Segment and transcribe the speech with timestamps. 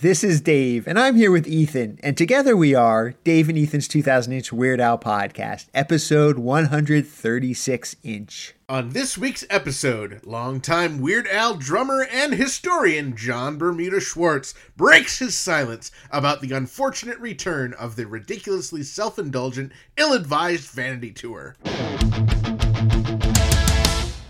[0.00, 3.88] This is Dave, and I'm here with Ethan, and together we are Dave and Ethan's
[3.88, 8.54] 2000 inch Weird Al podcast, episode 136 inch.
[8.68, 15.36] On this week's episode, longtime Weird Al drummer and historian Jon Bermuda Schwartz breaks his
[15.36, 21.56] silence about the unfortunate return of the ridiculously self indulgent, ill advised vanity tour.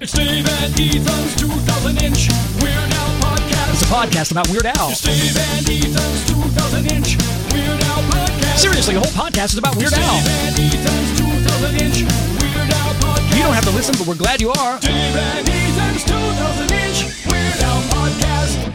[0.00, 2.29] It's Dave and Ethan's 2000 inch
[2.62, 3.07] Weird Al podcast.
[3.81, 4.91] It's a podcast about Weird Al.
[4.91, 7.17] It's and Ethan's 2000 inch
[7.55, 8.57] Weird Al podcast.
[8.57, 10.17] Seriously, the whole podcast is about Weird Dave Al.
[10.17, 13.36] and Ethan's 2000 inch Weird Al podcast.
[13.36, 14.81] You don't have to listen, but we're glad you are.
[14.81, 18.75] Dave and Ethan's 2000 inch Weird Al podcast.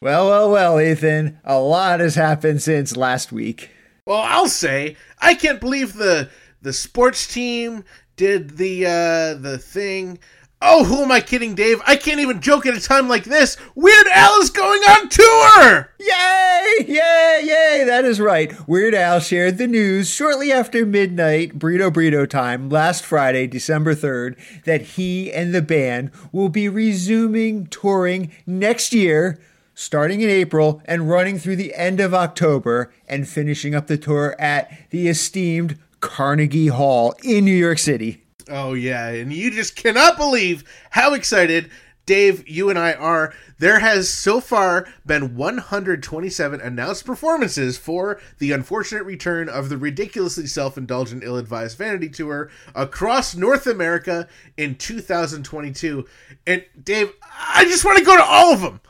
[0.00, 3.70] Well, well, well, Ethan, a lot has happened since last week.
[4.06, 6.30] Well, I'll say, I can't believe the
[6.62, 7.84] the sports team
[8.16, 10.18] did the uh the thing.
[10.64, 11.82] Oh, who am I kidding, Dave?
[11.84, 13.56] I can't even joke at a time like this.
[13.74, 15.90] Weird Al is going on tour!
[15.98, 16.86] Yay!
[16.86, 17.40] Yay!
[17.42, 17.84] Yay!
[17.84, 18.54] That is right.
[18.68, 24.36] Weird Al shared the news shortly after midnight, Burrito Burrito time, last Friday, December 3rd,
[24.64, 29.40] that he and the band will be resuming touring next year,
[29.74, 34.36] starting in April and running through the end of October, and finishing up the tour
[34.38, 38.22] at the esteemed Carnegie Hall in New York City.
[38.48, 41.70] Oh yeah, and you just cannot believe how excited
[42.04, 43.32] Dave, you and I are.
[43.58, 50.46] There has so far been 127 announced performances for the unfortunate return of the ridiculously
[50.46, 54.26] self-indulgent ill-advised vanity tour across North America
[54.56, 56.04] in 2022.
[56.44, 58.80] And Dave, I just want to go to all of them.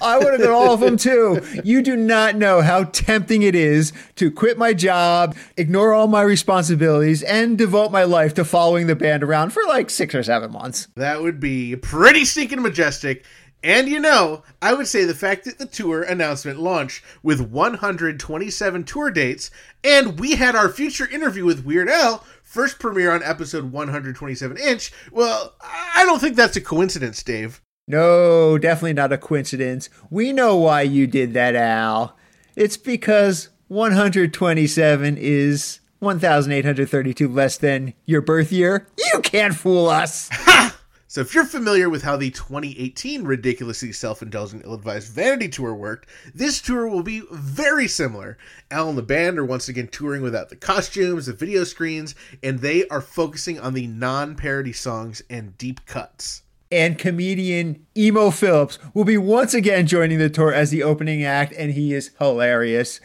[0.00, 1.40] I would have done all of them too.
[1.64, 6.22] You do not know how tempting it is to quit my job, ignore all my
[6.22, 10.52] responsibilities, and devote my life to following the band around for like six or seven
[10.52, 10.88] months.
[10.96, 13.24] That would be pretty stinking majestic.
[13.62, 18.84] And you know, I would say the fact that the tour announcement launched with 127
[18.84, 19.50] tour dates,
[19.82, 24.92] and we had our future interview with Weird Al first premiere on episode 127 inch,
[25.10, 27.60] well, I don't think that's a coincidence, Dave.
[27.88, 29.88] No, definitely not a coincidence.
[30.10, 32.16] We know why you did that, Al.
[32.56, 38.88] It's because 127 is 1,832 less than your birth year.
[39.12, 40.30] You can't fool us.
[41.08, 46.60] So if you're familiar with how the 2018 ridiculously self-indulgent ill-advised vanity tour worked, this
[46.60, 48.36] tour will be very similar.
[48.72, 52.58] Al and the band are once again touring without the costumes, the video screens, and
[52.58, 56.42] they are focusing on the non-parody songs and deep cuts.
[56.70, 61.54] And comedian Emo Phillips will be once again joining the tour as the opening act,
[61.56, 63.00] and he is hilarious.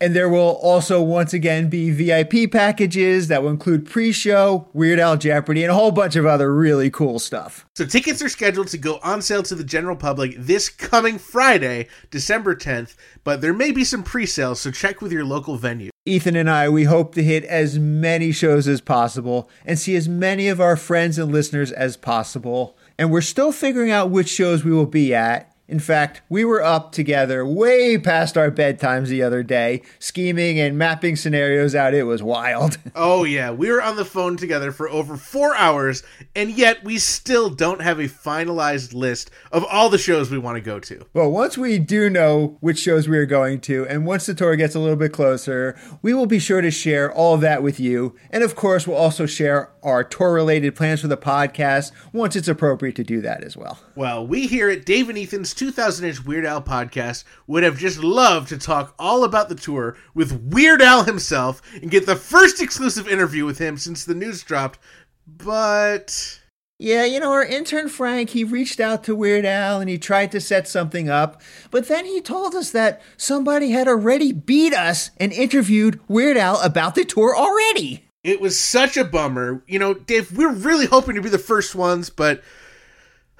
[0.00, 4.98] And there will also once again be VIP packages that will include pre show, Weird
[4.98, 7.64] Al Jeopardy, and a whole bunch of other really cool stuff.
[7.74, 11.88] So tickets are scheduled to go on sale to the general public this coming Friday,
[12.10, 15.90] December 10th, but there may be some pre-sales, so check with your local venue.
[16.06, 20.06] Ethan and I, we hope to hit as many shows as possible and see as
[20.06, 22.76] many of our friends and listeners as possible.
[22.98, 25.50] And we're still figuring out which shows we will be at.
[25.66, 30.76] In fact, we were up together way past our bedtimes the other day, scheming and
[30.76, 31.94] mapping scenarios out.
[31.94, 32.78] It was wild.
[32.96, 36.04] Oh yeah, we were on the phone together for over 4 hours
[36.36, 40.56] and yet we still don't have a finalized list of all the shows we want
[40.56, 41.04] to go to.
[41.12, 44.54] Well, once we do know which shows we are going to, and once the tour
[44.54, 48.14] gets a little bit closer, we will be sure to share all that with you.
[48.30, 52.48] And of course, we'll also share our tour related plans for the podcast once it's
[52.48, 53.78] appropriate to do that as well.
[53.94, 58.02] Well, we here at Dave and Ethan's 2000 inch Weird Al podcast would have just
[58.02, 62.60] loved to talk all about the tour with Weird Al himself and get the first
[62.60, 64.78] exclusive interview with him since the news dropped.
[65.26, 66.40] But
[66.78, 70.32] Yeah, you know, our intern Frank, he reached out to Weird Al and he tried
[70.32, 71.40] to set something up,
[71.70, 76.60] but then he told us that somebody had already beat us and interviewed Weird Al
[76.60, 78.03] about the tour already.
[78.24, 79.62] It was such a bummer.
[79.68, 82.42] You know, Dave, we're really hoping to be the first ones, but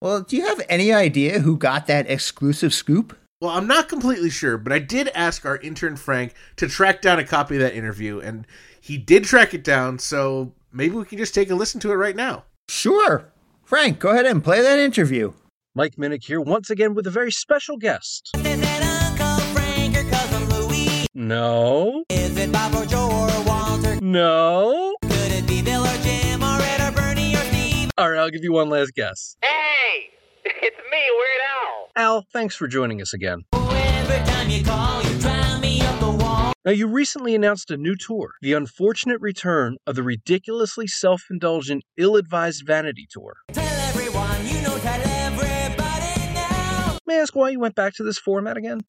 [0.00, 3.16] Well, do you have any idea who got that exclusive scoop?
[3.40, 7.20] well, I'm not completely sure, but I did ask our intern Frank to track down
[7.20, 8.46] a copy of that interview, and
[8.80, 11.94] he did track it down, so maybe we can just take a listen to it
[11.94, 12.44] right now.
[12.68, 13.30] Sure.
[13.64, 15.32] Frank, go ahead and play that interview.
[15.74, 18.32] Mike Minnick here once again with a very special guest.
[21.28, 23.98] No, Is it Bob or Joe or Walter?
[24.00, 24.94] no.
[25.02, 27.90] Could it be Bill or Jim or Ed or Bernie or Steve?
[27.98, 29.34] All right, I'll give you one last guess.
[29.42, 30.10] Hey,
[30.44, 32.14] it's me, Weird Al.
[32.18, 33.40] Al, thanks for joining us again.
[33.52, 36.52] Every time you call, you drive me up the wall.
[36.64, 41.82] Now, you recently announced a new tour, the unfortunate return of the ridiculously self indulgent,
[41.96, 43.34] ill advised vanity tour.
[43.50, 46.98] Tell everyone, you know, tell everybody now.
[47.08, 48.82] May I ask why you went back to this format again?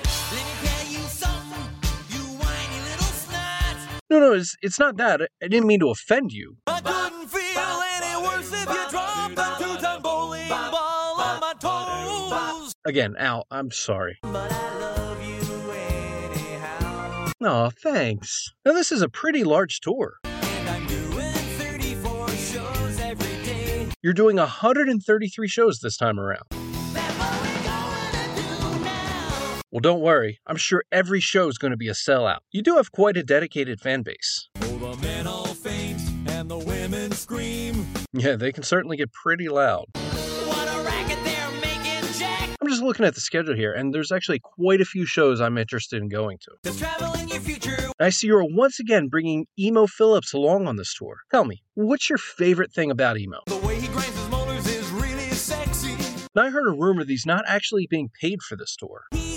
[4.09, 5.21] No, no, it's, it's not that.
[5.21, 6.57] I, didn't mean to offend you.
[6.65, 12.73] I couldn't feel any worse if you dropped a two-ton bowling ball on my toes.
[12.85, 14.17] Again, Al, I'm sorry.
[14.23, 17.31] But I love you anyhow.
[17.45, 18.51] Aw, thanks.
[18.65, 20.15] Now, this is a pretty large tour.
[20.23, 23.89] Doing 34 shows every day.
[24.01, 26.47] You're doing 133 shows this time around.
[29.71, 30.39] Well, don't worry.
[30.47, 32.39] I'm sure every show is going to be a sellout.
[32.51, 34.49] You do have quite a dedicated fan base.
[34.61, 37.85] Oh, the men all faint and the women scream.
[38.11, 39.85] Yeah, they can certainly get pretty loud.
[39.93, 42.49] What a racket they're making, Jack.
[42.59, 45.59] I'm just looking at the schedule here, and there's actually quite a few shows I'm
[45.59, 46.51] interested in going to.
[46.63, 47.77] Cause traveling your future.
[47.99, 51.17] I see you're once again bringing Emo Phillips along on this tour.
[51.29, 53.41] Tell me, what's your favorite thing about Emo?
[53.45, 55.95] The way he grinds his molars is really sexy.
[56.33, 59.03] Now, I heard a rumor that he's not actually being paid for this tour.
[59.11, 59.28] He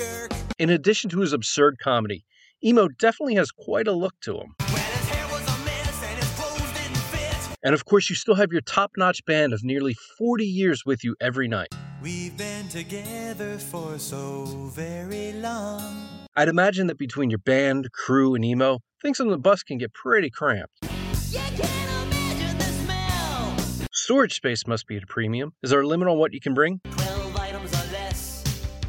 [0.00, 0.32] jerk.
[0.58, 2.24] In addition to his absurd comedy,
[2.64, 4.54] Emo definitely has quite a look to him.
[4.58, 7.58] Well, his hair was a mess and his clothes didn't fit.
[7.62, 11.02] And of course, you still have your top notch band of nearly 40 years with
[11.04, 11.68] you every night.
[12.02, 14.44] We've been together for so
[14.74, 16.08] very long.
[16.36, 19.92] I'd imagine that between your band, crew, and Emo, things on the bus can get
[19.92, 20.72] pretty cramped.
[20.82, 23.56] You can't imagine the smell.
[23.92, 25.52] Storage space must be at a premium.
[25.62, 26.80] Is there a limit on what you can bring?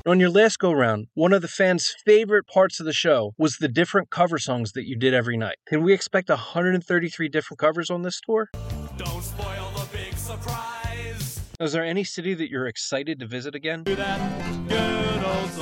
[0.07, 3.57] On your last go round, one of the fans' favorite parts of the show was
[3.57, 5.57] the different cover songs that you did every night.
[5.67, 8.49] Can we expect 133 different covers on this tour?
[8.97, 11.39] Don't spoil the big surprise.
[11.59, 13.83] Is there any city that you're excited to visit again?
[13.83, 15.57] Do that good old.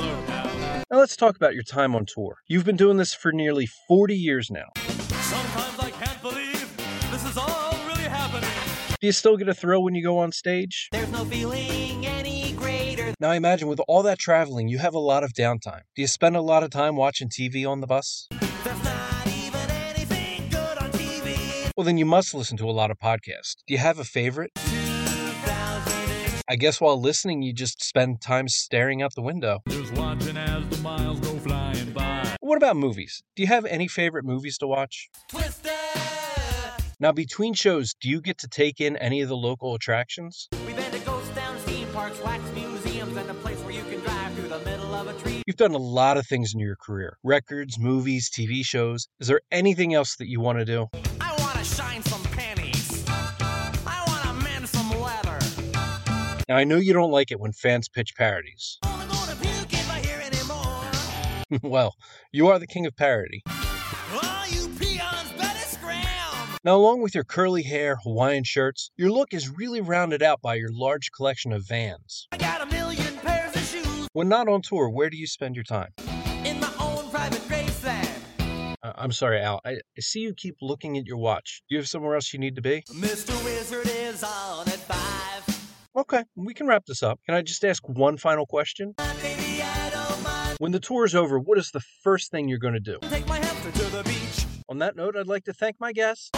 [0.90, 2.38] Now let's talk about your time on tour.
[2.48, 4.68] You've been doing this for nearly 40 years now.
[4.76, 6.76] Sometimes I can't believe
[7.10, 8.48] this is all really happening.
[9.00, 10.88] Do you still get a thrill when you go on stage?
[10.92, 12.19] There's no feeling any greater.
[13.20, 15.82] Now I imagine with all that traveling, you have a lot of downtime.
[15.94, 18.26] Do you spend a lot of time watching TV on the bus?
[18.30, 21.70] There's not even anything good on TV.
[21.76, 23.56] Well, then you must listen to a lot of podcasts.
[23.66, 24.52] Do you have a favorite?
[26.48, 29.58] I guess while listening, you just spend time staring out the window.
[29.68, 32.36] Just watching as the miles go flying by.
[32.40, 33.22] What about movies?
[33.36, 35.10] Do you have any favorite movies to watch?
[35.28, 35.68] Twister.
[36.98, 40.48] Now, between shows, do you get to take in any of the local attractions?
[45.50, 49.08] You've done a lot of things in your career records, movies, TV shows.
[49.18, 50.86] Is there anything else that you want to do?
[51.20, 53.04] I want to shine some panties.
[53.08, 55.40] I want to mend some leather.
[56.48, 58.78] Now, I know you don't like it when fans pitch parodies.
[58.84, 61.68] Only gonna puke if I hear anymore.
[61.68, 61.96] well,
[62.30, 63.42] you are the king of parody.
[63.48, 66.60] All you peons better scram.
[66.62, 70.54] Now, along with your curly hair, Hawaiian shirts, your look is really rounded out by
[70.54, 72.28] your large collection of vans.
[72.30, 72.99] I got a million pairs of shoes
[74.12, 75.92] When not on tour, where do you spend your time?
[76.44, 78.08] in my own private race van.
[78.82, 79.60] Uh, I'm sorry, Al.
[79.64, 81.62] I, I see you keep looking at your watch.
[81.68, 82.82] Do you have somewhere else you need to be?
[82.92, 83.32] Mr.
[83.44, 85.70] Wizard is on at five.
[85.94, 87.20] Okay, we can wrap this up.
[87.24, 88.94] Can I just ask one final question?
[89.22, 90.56] Baby, I don't mind.
[90.58, 92.98] When the tour is over, what is the first thing you're going to do?
[93.02, 94.46] Take my to the beach.
[94.68, 96.30] On that note, I'd like to thank my guests.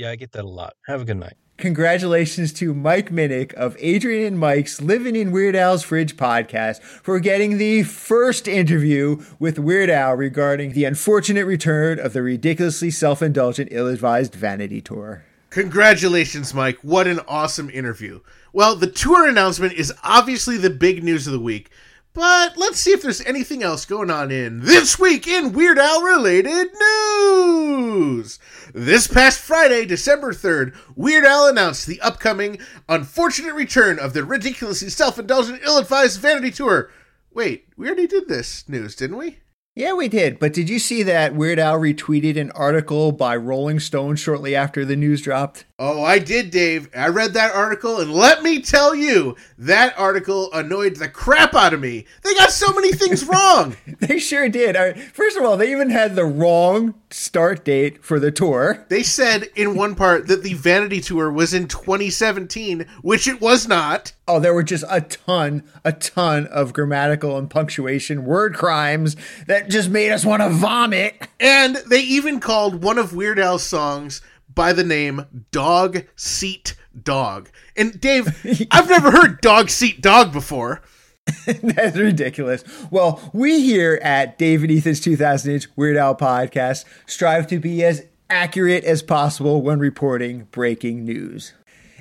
[0.00, 0.76] Yeah, I get that a lot.
[0.86, 1.34] Have a good night.
[1.58, 7.20] Congratulations to Mike Minnick of Adrian and Mike's Living in Weird Al's Fridge podcast for
[7.20, 13.20] getting the first interview with Weird Al regarding the unfortunate return of the ridiculously self
[13.20, 15.22] indulgent, ill advised vanity tour.
[15.50, 16.78] Congratulations, Mike.
[16.80, 18.20] What an awesome interview.
[18.54, 21.68] Well, the tour announcement is obviously the big news of the week,
[22.12, 26.02] but let's see if there's anything else going on in This Week in Weird Al
[26.02, 28.38] related news.
[28.74, 34.90] This past Friday, December 3rd, Weird Al announced the upcoming unfortunate return of the ridiculously
[34.90, 36.90] self indulgent, ill advised vanity tour.
[37.32, 39.38] Wait, we already did this news, didn't we?
[39.76, 40.40] Yeah, we did.
[40.40, 44.84] But did you see that Weird Al retweeted an article by Rolling Stone shortly after
[44.84, 45.64] the news dropped?
[45.82, 46.90] Oh, I did, Dave.
[46.94, 51.72] I read that article, and let me tell you, that article annoyed the crap out
[51.72, 52.04] of me.
[52.22, 53.78] They got so many things wrong.
[53.98, 54.76] They sure did.
[54.76, 58.84] I first of all, they even had the wrong start date for the tour.
[58.90, 63.66] They said in one part that the Vanity Tour was in 2017, which it was
[63.66, 64.12] not.
[64.28, 69.70] Oh, there were just a ton, a ton of grammatical and punctuation word crimes that
[69.70, 71.26] just made us want to vomit.
[71.40, 74.20] And they even called one of Weird Al's songs
[74.60, 77.48] by the name Dog Seat Dog.
[77.78, 78.26] And Dave,
[78.70, 80.82] I've never heard Dog Seat Dog before.
[81.46, 82.62] That's ridiculous.
[82.90, 88.04] Well, we here at David Ethan's 2000 Inch Weird Al podcast strive to be as
[88.28, 91.54] accurate as possible when reporting breaking news.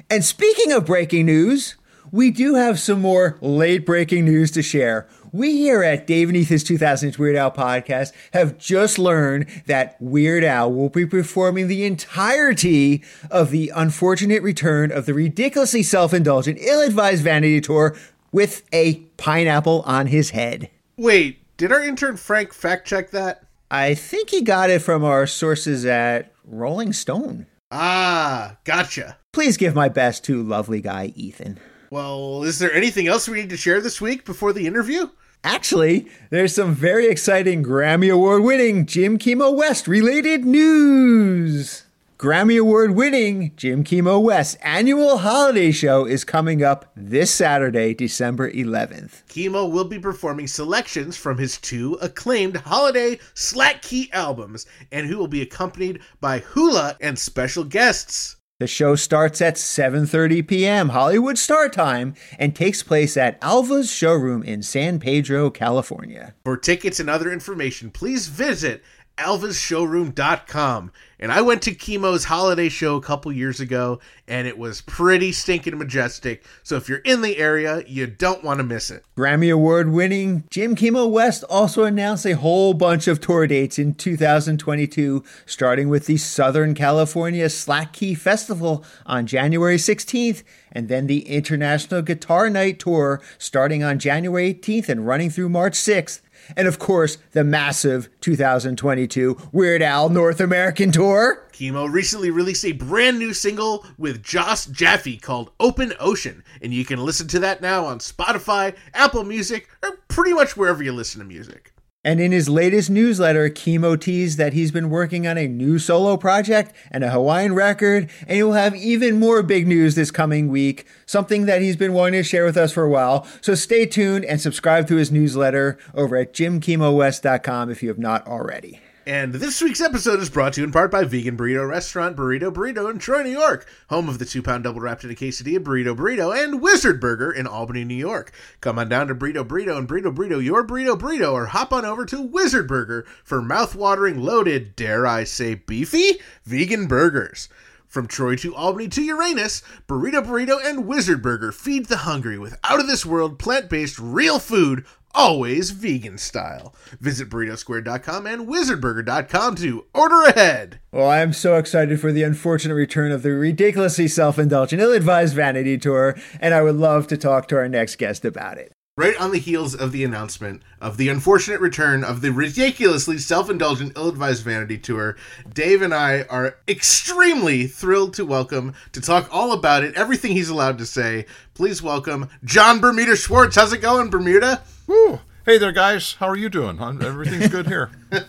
[0.09, 1.77] And speaking of breaking news,
[2.11, 5.07] we do have some more late breaking news to share.
[5.31, 10.43] We here at Dave and Ethan's 2000 Weird Al podcast have just learned that Weird
[10.43, 16.57] Al will be performing the entirety of the unfortunate return of the ridiculously self indulgent,
[16.59, 17.95] ill advised vanity tour
[18.31, 20.71] with a pineapple on his head.
[20.97, 23.43] Wait, did our intern Frank fact check that?
[23.69, 27.45] I think he got it from our sources at Rolling Stone.
[27.71, 29.17] Ah, gotcha.
[29.31, 31.59] Please give my best to lovely guy Ethan.
[31.91, 35.09] Well, is there anything else we need to share this week before the interview?
[35.43, 41.83] Actually, there's some very exciting Grammy Award winning Jim Kimo West related news.
[42.17, 48.51] Grammy Award winning Jim Kimo West annual holiday show is coming up this Saturday, December
[48.51, 49.25] 11th.
[49.29, 55.17] Kimo will be performing selections from his two acclaimed holiday slack key albums, and who
[55.17, 58.35] will be accompanied by hula and special guests.
[58.59, 60.89] The show starts at 7:30 p.m.
[60.89, 66.33] Hollywood start time and takes place at Alva's showroom in San Pedro, California.
[66.43, 68.83] For tickets and other information, please visit
[69.19, 70.91] alvasshowroom.com.
[71.21, 75.33] And I went to Kimo's holiday show a couple years ago, and it was pretty
[75.33, 76.45] stinking majestic.
[76.63, 79.03] So if you're in the area, you don't want to miss it.
[79.17, 83.95] Grammy Award winning Jim Kimo West also announced a whole bunch of tour dates in
[83.95, 91.27] 2022, starting with the Southern California Slack Key Festival on January 16th, and then the
[91.27, 96.21] International Guitar Night Tour starting on January 18th and running through March 6th.
[96.55, 101.47] And of course, the massive 2022 Weird Al North American Tour.
[101.51, 106.85] Kimo recently released a brand new single with Joss Jaffe called Open Ocean, and you
[106.85, 111.19] can listen to that now on Spotify, Apple Music, or pretty much wherever you listen
[111.19, 111.73] to music.
[112.09, 116.17] And in his latest newsletter, Kimo teased that he's been working on a new solo
[116.17, 120.47] project and a Hawaiian record, and he will have even more big news this coming
[120.47, 123.27] week, something that he's been wanting to share with us for a while.
[123.41, 128.25] So stay tuned and subscribe to his newsletter over at jimkimowest.com if you have not
[128.25, 128.79] already.
[129.09, 132.53] And this week's episode is brought to you in part by Vegan Burrito Restaurant Burrito
[132.53, 135.57] Burrito in Troy, New York, home of the two pound double wrapped in a quesadilla
[135.57, 138.31] Burrito Burrito and Wizard Burger in Albany, New York.
[138.61, 141.85] Come on down to Burrito Burrito and Burrito Burrito, your Burrito Burrito, or hop on
[141.85, 147.49] over to Wizard Burger for mouth-watering, loaded, dare I say beefy, vegan burgers.
[147.87, 152.55] From Troy to Albany to Uranus, Burrito Burrito and Wizard Burger feed the hungry with
[152.63, 156.73] out of this world plant based real food, always vegan style.
[156.99, 160.79] Visit burritosquare.com and wizardburger.com to order ahead.
[160.91, 164.93] Oh, well, I'm so excited for the unfortunate return of the ridiculously self indulgent, ill
[164.93, 168.71] advised vanity tour, and I would love to talk to our next guest about it.
[168.99, 173.49] Right on the heels of the announcement of the unfortunate return of the ridiculously self
[173.49, 175.15] indulgent, ill advised vanity tour,
[175.53, 180.49] Dave and I are extremely thrilled to welcome, to talk all about it, everything he's
[180.49, 181.27] allowed to say.
[181.53, 183.55] Please welcome Jon Bermuda Schwartz.
[183.55, 184.63] How's it going, Bermuda?
[184.85, 185.21] Woo.
[185.49, 186.13] Hey there, guys.
[186.19, 186.79] How are you doing?
[186.79, 187.89] Everything's good here.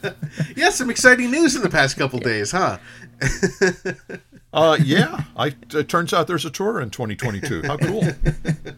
[0.56, 2.78] Yeah, some exciting news in the past couple days, huh?
[4.52, 5.22] Uh, yeah.
[5.36, 7.62] I, it turns out there's a tour in 2022.
[7.62, 8.02] How cool!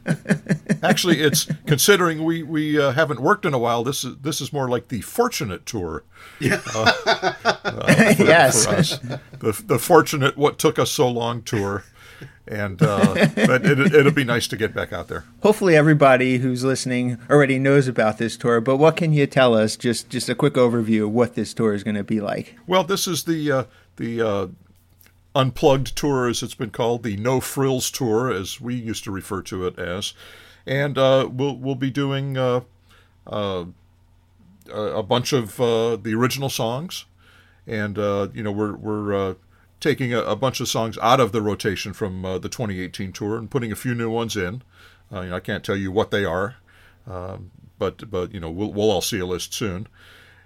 [0.82, 3.82] Actually, it's considering we we uh, haven't worked in a while.
[3.82, 6.04] This is this is more like the fortunate tour.
[6.40, 6.60] Yeah.
[8.18, 8.66] yes.
[8.66, 8.98] for us.
[8.98, 11.84] The the fortunate what took us so long tour,
[12.46, 15.24] and uh, but it, it'll be nice to get back out there.
[15.42, 19.76] Hopefully, everybody who's listening already knows about this tour, but what can you tell us?
[19.76, 22.56] Just, just a quick overview of what this tour is going to be like.
[22.66, 23.64] Well, this is the uh,
[23.96, 24.46] the uh,
[25.34, 29.42] unplugged tour, as it's been called, the No Frills tour, as we used to refer
[29.42, 30.14] to it as,
[30.66, 32.60] and uh, we'll we'll be doing uh,
[33.26, 33.64] uh,
[34.72, 37.06] a a bunch of uh, the original songs,
[37.66, 39.34] and uh, you know we're we're uh,
[39.82, 43.36] taking a, a bunch of songs out of the rotation from uh, the 2018 tour
[43.36, 44.62] and putting a few new ones in.
[45.12, 46.56] Uh, you know, I can't tell you what they are,
[47.06, 49.88] um, but but you know we'll we'll all see a list soon,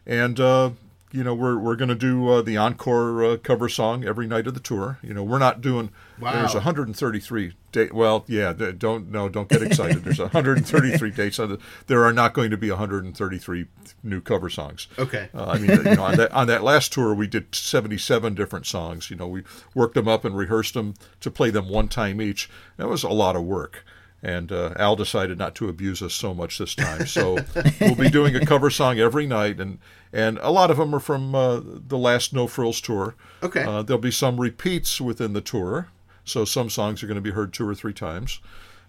[0.04, 0.70] and uh,
[1.16, 4.46] you know we're we're going to do uh, the encore uh, cover song every night
[4.46, 4.98] of the tour.
[5.02, 5.90] You know we're not doing.
[6.20, 6.32] Wow.
[6.32, 7.92] There's 133 date.
[7.94, 10.04] Well, yeah, don't no, don't get excited.
[10.04, 11.38] There's 133 dates.
[11.38, 13.66] On the, there are not going to be 133
[14.02, 14.88] new cover songs.
[14.98, 15.30] Okay.
[15.34, 18.66] Uh, I mean, you know, on that on that last tour, we did 77 different
[18.66, 19.10] songs.
[19.10, 19.42] You know, we
[19.74, 22.50] worked them up and rehearsed them to play them one time each.
[22.76, 23.84] That was a lot of work.
[24.26, 27.06] And uh, Al decided not to abuse us so much this time.
[27.06, 27.38] So
[27.80, 29.78] we'll be doing a cover song every night, and
[30.12, 33.14] and a lot of them are from uh, the last No Frills tour.
[33.40, 33.62] Okay.
[33.62, 35.90] Uh, there'll be some repeats within the tour,
[36.24, 38.40] so some songs are going to be heard two or three times,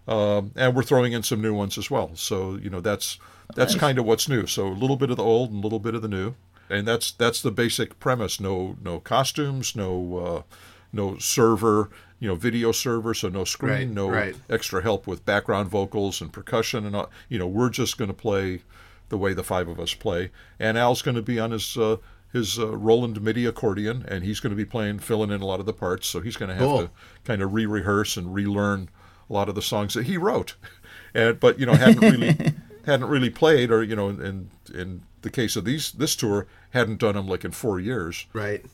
[0.08, 2.16] um, and we're throwing in some new ones as well.
[2.16, 3.20] So you know that's
[3.54, 4.48] that's kind of what's new.
[4.48, 6.34] So a little bit of the old and a little bit of the new,
[6.68, 8.40] and that's that's the basic premise.
[8.40, 10.44] No no costumes, no
[10.92, 14.36] no server, you know, video server, so no screen, Right, no right.
[14.50, 17.10] extra help with background vocals and percussion and all.
[17.30, 18.62] You know, we're just going to play
[19.10, 21.78] the way the five of us play, and Al's going to be on his.
[21.78, 21.98] Uh,
[22.34, 25.62] his uh, Roland MIDI accordion, and he's going to be playing, filling in a lot
[25.62, 26.08] of the parts.
[26.08, 26.78] So he's going to have Cool.
[26.80, 26.90] to
[27.24, 28.90] kind of re-rehearse and relearn
[29.30, 30.56] a lot of the songs that he wrote,
[31.16, 32.36] and but you know hadn't really
[32.86, 37.00] hadn't really played, or you know, in in the case of these this tour, hadn't
[37.00, 38.26] done them like in four years.
[38.34, 38.66] Right.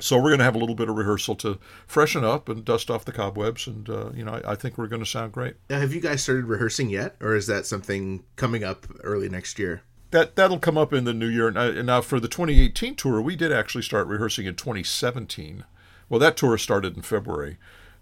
[0.00, 2.90] So we're going to have a little bit of rehearsal to freshen up and dust
[2.90, 5.54] off the cobwebs, and uh, you know, I, I think we're going to sound great.
[5.70, 9.58] Now, have you guys started rehearsing yet, or is that something coming up early next
[9.58, 9.82] year?
[10.10, 11.48] That that'll come up in the new year.
[11.48, 15.64] and now for the 2018 tour, we did actually start rehearsing in 2017.
[16.08, 17.56] Well, that tour started in February,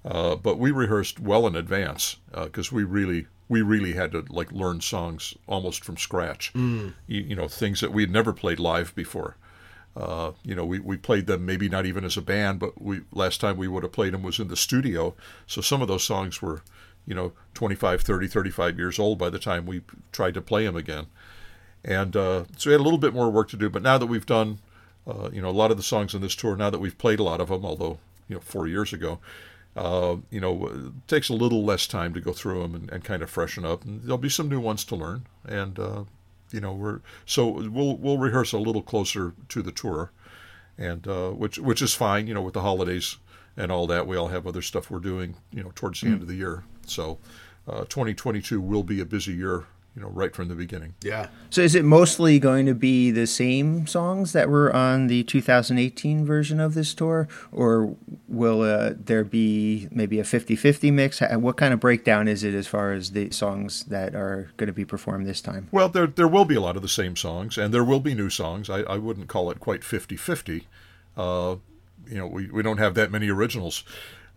[0.04, 4.52] uh, but we rehearsed well in advance because we really we really had to like
[4.52, 6.50] learn songs almost from scratch.
[6.54, 9.36] You, you know, things that we had never played live before.
[9.96, 13.02] Uh, you know, we, we played them maybe not even as a band, but we
[13.12, 15.14] last time we would have played them was in the studio.
[15.46, 16.62] So some of those songs were,
[17.06, 20.76] you know, 25, 30, 35 years old by the time we tried to play them
[20.76, 21.06] again.
[21.84, 23.70] And uh, so we had a little bit more work to do.
[23.70, 24.58] But now that we've done,
[25.06, 27.20] uh, you know, a lot of the songs on this tour, now that we've played
[27.20, 27.98] a lot of them, although,
[28.28, 29.20] you know, four years ago,
[29.76, 33.04] uh, you know, it takes a little less time to go through them and, and
[33.04, 33.84] kind of freshen up.
[33.84, 35.26] And there'll be some new ones to learn.
[35.44, 36.04] And, uh,
[36.50, 40.12] you know, we're so we'll we'll rehearse a little closer to the tour,
[40.78, 42.26] and uh, which which is fine.
[42.26, 43.16] You know, with the holidays
[43.56, 45.36] and all that, we all have other stuff we're doing.
[45.52, 46.64] You know, towards the end of the year.
[46.86, 47.18] So,
[47.66, 49.64] uh, 2022 will be a busy year.
[49.94, 50.94] You know, right from the beginning.
[51.02, 51.28] Yeah.
[51.50, 56.26] So is it mostly going to be the same songs that were on the 2018
[56.26, 57.94] version of this tour, or
[58.26, 61.20] will uh, there be maybe a 50-50 mix?
[61.20, 64.72] What kind of breakdown is it as far as the songs that are going to
[64.72, 65.68] be performed this time?
[65.70, 68.14] Well, there there will be a lot of the same songs, and there will be
[68.14, 68.68] new songs.
[68.68, 70.64] I, I wouldn't call it quite 50-50.
[71.16, 71.56] Uh,
[72.08, 73.84] you know, we, we don't have that many originals,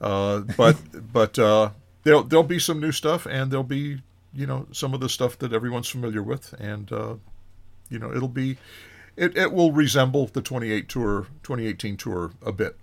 [0.01, 0.77] uh, but
[1.13, 1.71] but uh,
[2.03, 4.01] there'll there'll be some new stuff, and there'll be
[4.37, 7.15] you know some of the stuff that everyone's familiar with, and uh,
[7.89, 8.57] you know it'll be
[9.17, 12.77] it, it will resemble the 28 tour 2018 tour a bit,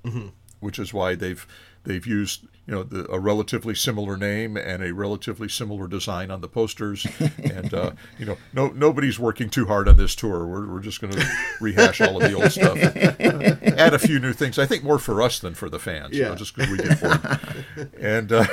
[0.60, 1.46] which is why they've
[1.84, 6.40] they've used you know the, a relatively similar name and a relatively similar design on
[6.40, 7.06] the posters,
[7.44, 10.46] and uh, you know no nobody's working too hard on this tour.
[10.46, 11.24] We're, we're just going to
[11.60, 12.78] rehash all of the old stuff,
[13.78, 14.58] add a few new things.
[14.58, 16.16] I think more for us than for the fans.
[16.16, 16.34] You know, Yeah.
[16.36, 17.90] just because we get bored.
[18.00, 18.46] and uh,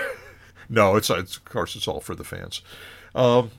[0.72, 2.62] no, it's, it's of course it's all for the fans.
[3.14, 3.52] Um,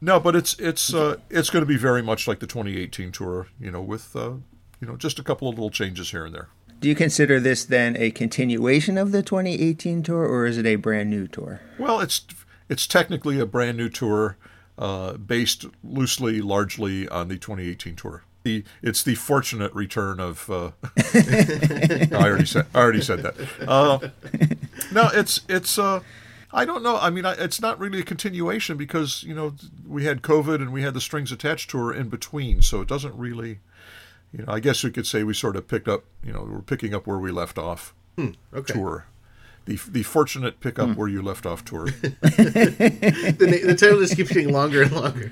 [0.00, 3.48] no, but it's it's uh, it's going to be very much like the 2018 tour,
[3.58, 4.32] you know, with uh,
[4.80, 6.48] you know just a couple of little changes here and there.
[6.80, 10.76] Do you consider this then a continuation of the 2018 tour, or is it a
[10.76, 11.60] brand new tour?
[11.78, 12.24] Well, it's
[12.68, 14.36] it's technically a brand new tour,
[14.76, 18.24] uh, based loosely, largely on the 2018 tour.
[18.44, 20.48] The it's the fortunate return of.
[20.48, 20.70] Uh,
[21.14, 23.34] I already said I already said that.
[24.92, 25.78] No, it's it's.
[25.78, 26.00] Uh,
[26.52, 26.96] I don't know.
[26.96, 29.54] I mean, I, it's not really a continuation because you know
[29.86, 33.14] we had COVID and we had the Strings Attached tour in between, so it doesn't
[33.16, 33.60] really.
[34.32, 36.04] You know, I guess we could say we sort of picked up.
[36.22, 37.94] You know, we're picking up where we left off.
[38.18, 38.74] Okay.
[38.74, 39.06] Tour.
[39.68, 41.84] The, the fortunate pick up where you left off tour.
[41.90, 45.30] the, the title just keeps getting longer and longer.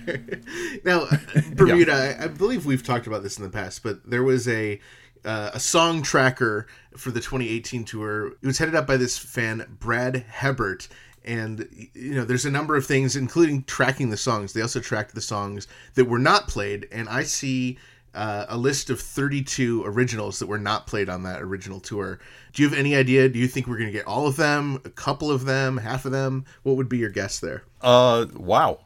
[0.85, 1.07] now,
[1.55, 4.79] Bermuda, I, I believe we've talked about this in the past, but there was a
[5.27, 8.29] uh, a song tracker for the 2018 tour.
[8.29, 10.89] It was headed up by this fan, Brad Hebert.
[11.25, 14.53] And you know, there's a number of things, including tracking the songs.
[14.53, 17.79] They also tracked the songs that were not played, and I see
[18.15, 22.21] uh, a list of 32 originals that were not played on that original tour.
[22.53, 23.29] Do you have any idea?
[23.29, 26.05] Do you think we're going to get all of them, a couple of them, half
[26.05, 26.45] of them?
[26.63, 27.65] What would be your guess there?
[27.83, 28.79] Uh, wow,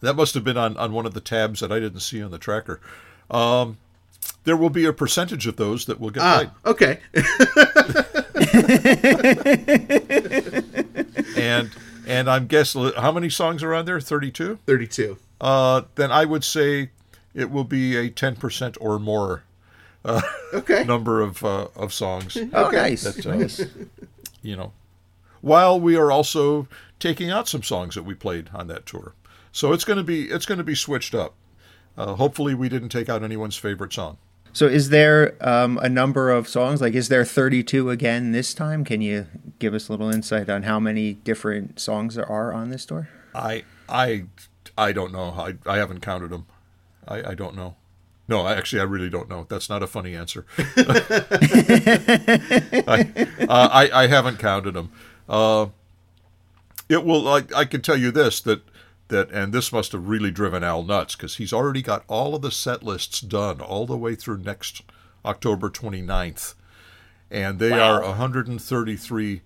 [0.00, 2.32] that must have been on, on one of the tabs that I didn't see on
[2.32, 2.80] the tracker.
[3.30, 3.78] Um,
[4.44, 6.98] there will be a percentage of those that will get Ah, okay.
[11.36, 11.70] and
[12.06, 14.00] and I'm guessing how many songs are on there?
[14.00, 14.58] Thirty-two.
[14.66, 15.18] 32.
[15.40, 16.90] Uh, then I would say
[17.34, 19.44] it will be a ten percent or more
[20.52, 20.84] Okay.
[20.86, 22.36] number of uh, of songs.
[22.52, 23.04] Oh, nice.
[23.04, 23.64] That, uh, nice.
[24.42, 24.72] you know,
[25.40, 26.66] while we are also
[26.98, 29.14] taking out some songs that we played on that tour.
[29.52, 31.34] So it's going to be it's going to be switched up.
[31.96, 34.16] Uh, hopefully, we didn't take out anyone's favorite song.
[34.54, 36.80] So, is there um, a number of songs?
[36.80, 38.84] Like, is there 32 again this time?
[38.84, 39.26] Can you
[39.58, 43.08] give us a little insight on how many different songs there are on this tour?
[43.34, 44.24] I I
[44.76, 45.30] I don't know.
[45.30, 46.46] I I haven't counted them.
[47.08, 47.76] I I don't know.
[48.28, 49.46] No, actually, I really don't know.
[49.48, 50.46] That's not a funny answer.
[50.58, 50.64] I,
[53.48, 54.92] uh, I I haven't counted them.
[55.28, 55.66] Uh,
[56.88, 57.26] it will.
[57.26, 58.62] I, I can tell you this that
[59.12, 62.42] that, and this must have really driven Al nuts because he's already got all of
[62.42, 64.82] the set lists done all the way through next
[65.24, 66.54] October 29th.
[67.30, 69.40] and they are 133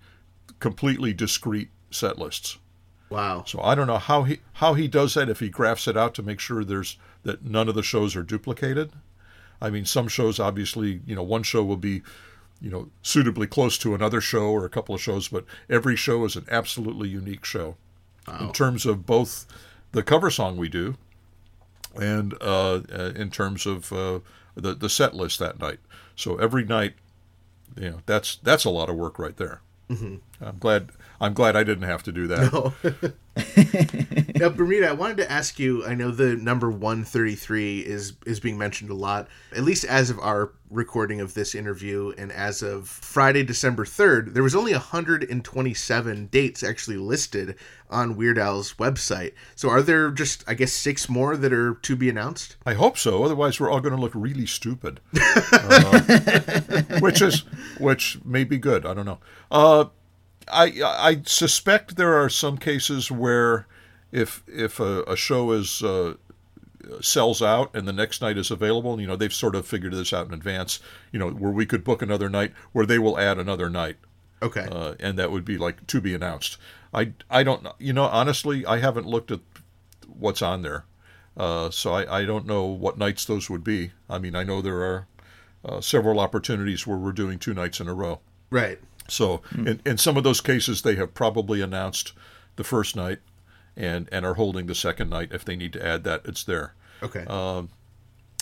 [0.59, 2.57] completely discrete set lists.
[3.09, 3.43] Wow.
[3.45, 6.13] So I don't know how he how he does that if he graphs it out
[6.15, 8.91] to make sure there's that none of the shows are duplicated.
[9.61, 12.01] I mean, some shows obviously, you know, one show will be,
[12.59, 16.25] you know, suitably close to another show or a couple of shows, but every show
[16.25, 17.77] is an absolutely unique show
[18.39, 19.45] in terms of both
[19.91, 20.95] the cover song we do
[21.99, 24.19] and uh, uh, in terms of uh,
[24.55, 25.79] the the set list that night.
[26.15, 26.93] So every night,
[27.75, 29.61] you know, that's that's a lot of work right there.
[30.41, 33.13] I'm glad I'm glad I didn't have to do that.
[34.39, 35.85] Now, Bermuda, I wanted to ask you.
[35.85, 39.83] I know the number one thirty three is is being mentioned a lot, at least
[39.83, 44.55] as of our recording of this interview, and as of Friday, December third, there was
[44.55, 47.55] only hundred and twenty seven dates actually listed
[47.89, 49.33] on Weird Al's website.
[49.55, 52.57] So, are there just I guess six more that are to be announced?
[52.65, 53.23] I hope so.
[53.23, 55.99] Otherwise, we're all going to look really stupid, uh,
[56.99, 57.39] which is
[57.79, 58.85] which may be good.
[58.85, 59.19] I don't know.
[59.49, 59.85] Uh,
[60.51, 63.67] I I suspect there are some cases where
[64.11, 66.15] if if a, a show is uh,
[67.01, 70.13] sells out and the next night is available, you know they've sort of figured this
[70.13, 70.79] out in advance.
[71.11, 73.97] You know where we could book another night where they will add another night.
[74.41, 74.67] Okay.
[74.71, 76.57] uh, and that would be like to be announced.
[76.93, 77.73] I, I don't know.
[77.79, 79.39] You know, honestly, I haven't looked at
[80.07, 80.85] what's on there,
[81.35, 83.93] uh, so I, I don't know what nights those would be.
[84.07, 85.07] I mean, I know there are
[85.65, 88.19] uh, several opportunities where we're doing two nights in a row.
[88.49, 88.79] right.
[89.07, 92.13] So in, in some of those cases, they have probably announced
[92.55, 93.19] the first night,
[93.75, 95.29] and and are holding the second night.
[95.31, 97.25] If they need to add that, it's there Okay.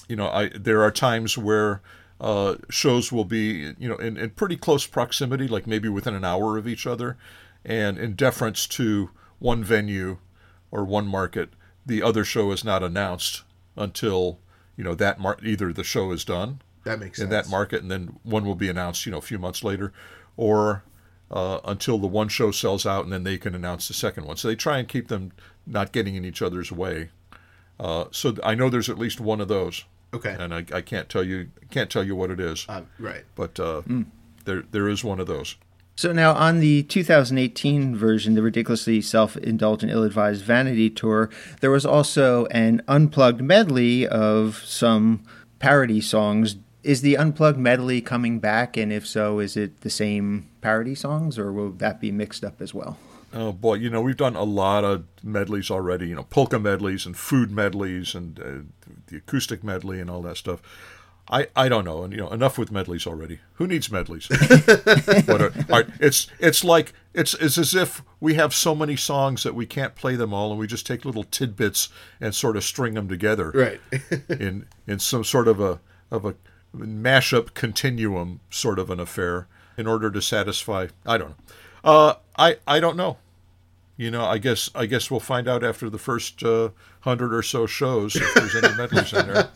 [0.08, 1.82] you know, I there are times where
[2.22, 6.24] uh, shows will be, you know, in, in pretty close proximity, like maybe within an
[6.24, 7.18] hour of each other,
[7.66, 10.18] and in deference to one venue
[10.72, 11.50] or one market,
[11.86, 13.44] the other show is not announced
[13.76, 14.40] until
[14.78, 17.92] you know that mar- either the show is done that makes in that market, and
[17.92, 19.92] then one will be announced, you know, a few months later,
[20.38, 20.84] or
[21.32, 24.38] uh, until the one show sells out, and then they can announce the second one.
[24.38, 25.32] So they try and keep them
[25.66, 27.10] not getting in each other's way.
[27.80, 30.36] Uh, so th- I know there's at least one of those, Okay.
[30.40, 33.26] and I, I can't tell you can't tell you what it is, Uh, right.
[33.36, 33.82] but uh,
[34.46, 35.56] there there is one of those.
[35.98, 41.30] So now on the 2018 version, the ridiculously self-indulgent, ill-advised vanity tour,
[41.62, 45.24] there was also an unplugged medley of some
[45.60, 46.58] parody songs.
[46.86, 48.78] Is the unplugged medley coming back?
[48.78, 52.62] And if so, is it the same parody songs, or will that be mixed up
[52.62, 53.00] as well?
[53.34, 56.08] Oh boy, you know we've done a lot of medleys already.
[56.10, 60.38] You know, polka medleys and food medleys and uh, the acoustic medley and all that
[60.38, 60.62] stuff.
[61.28, 63.40] I, I don't know, and you know enough with medleys already.
[63.54, 64.28] Who needs medleys?
[65.26, 69.42] what are, are, it's it's like it's it's as if we have so many songs
[69.42, 71.90] that we can't play them all, and we just take little tidbits
[72.22, 73.82] and sort of string them together Right.
[74.30, 75.80] in in some sort of a
[76.12, 76.36] of a
[76.78, 80.88] mashup continuum sort of an affair in order to satisfy.
[81.06, 81.36] I don't know.
[81.84, 83.18] Uh, I I don't know.
[83.98, 86.70] You know, I guess I guess we'll find out after the first uh,
[87.02, 89.50] hundred or so shows if there's any medleys in there.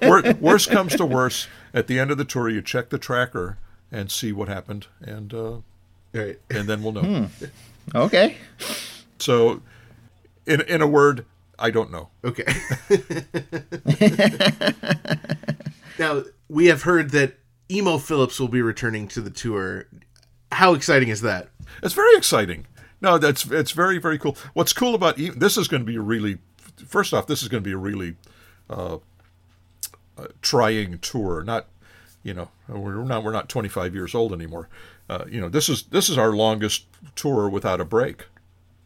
[0.00, 0.32] You know.
[0.40, 3.58] Worst comes to worst, at the end of the tour, you check the tracker
[3.92, 5.58] and see what happened, and uh,
[6.12, 6.40] right.
[6.50, 7.28] and then we'll know.
[7.94, 8.38] Okay.
[9.18, 9.62] So,
[10.46, 11.24] in in a word,
[11.58, 12.08] I don't know.
[12.24, 12.44] Okay.
[15.98, 17.38] now, we have heard that
[17.70, 19.86] Emo Phillips will be returning to the tour.
[20.50, 21.48] How exciting is that?
[21.82, 22.66] It's very exciting.
[23.00, 24.36] No, that's it's very very cool.
[24.54, 26.38] What's cool about e- this is going to be really
[26.86, 28.16] first off, this is going to be a really
[28.70, 28.98] uh,
[30.16, 31.42] uh, trying tour.
[31.42, 31.66] Not
[32.22, 34.68] you know we're not we're not 25 years old anymore.
[35.08, 38.26] Uh, you know this is this is our longest tour without a break.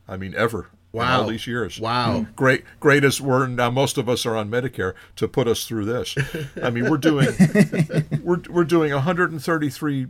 [0.09, 0.69] I mean ever.
[1.03, 1.23] In Wow.
[1.23, 1.79] all these years.
[1.81, 2.27] Wow.
[2.37, 3.71] Great, great as we're now.
[3.71, 6.15] Most of us are on Medicare to put us through this.
[6.63, 7.29] I mean, we're doing
[8.23, 10.07] we're we're doing 133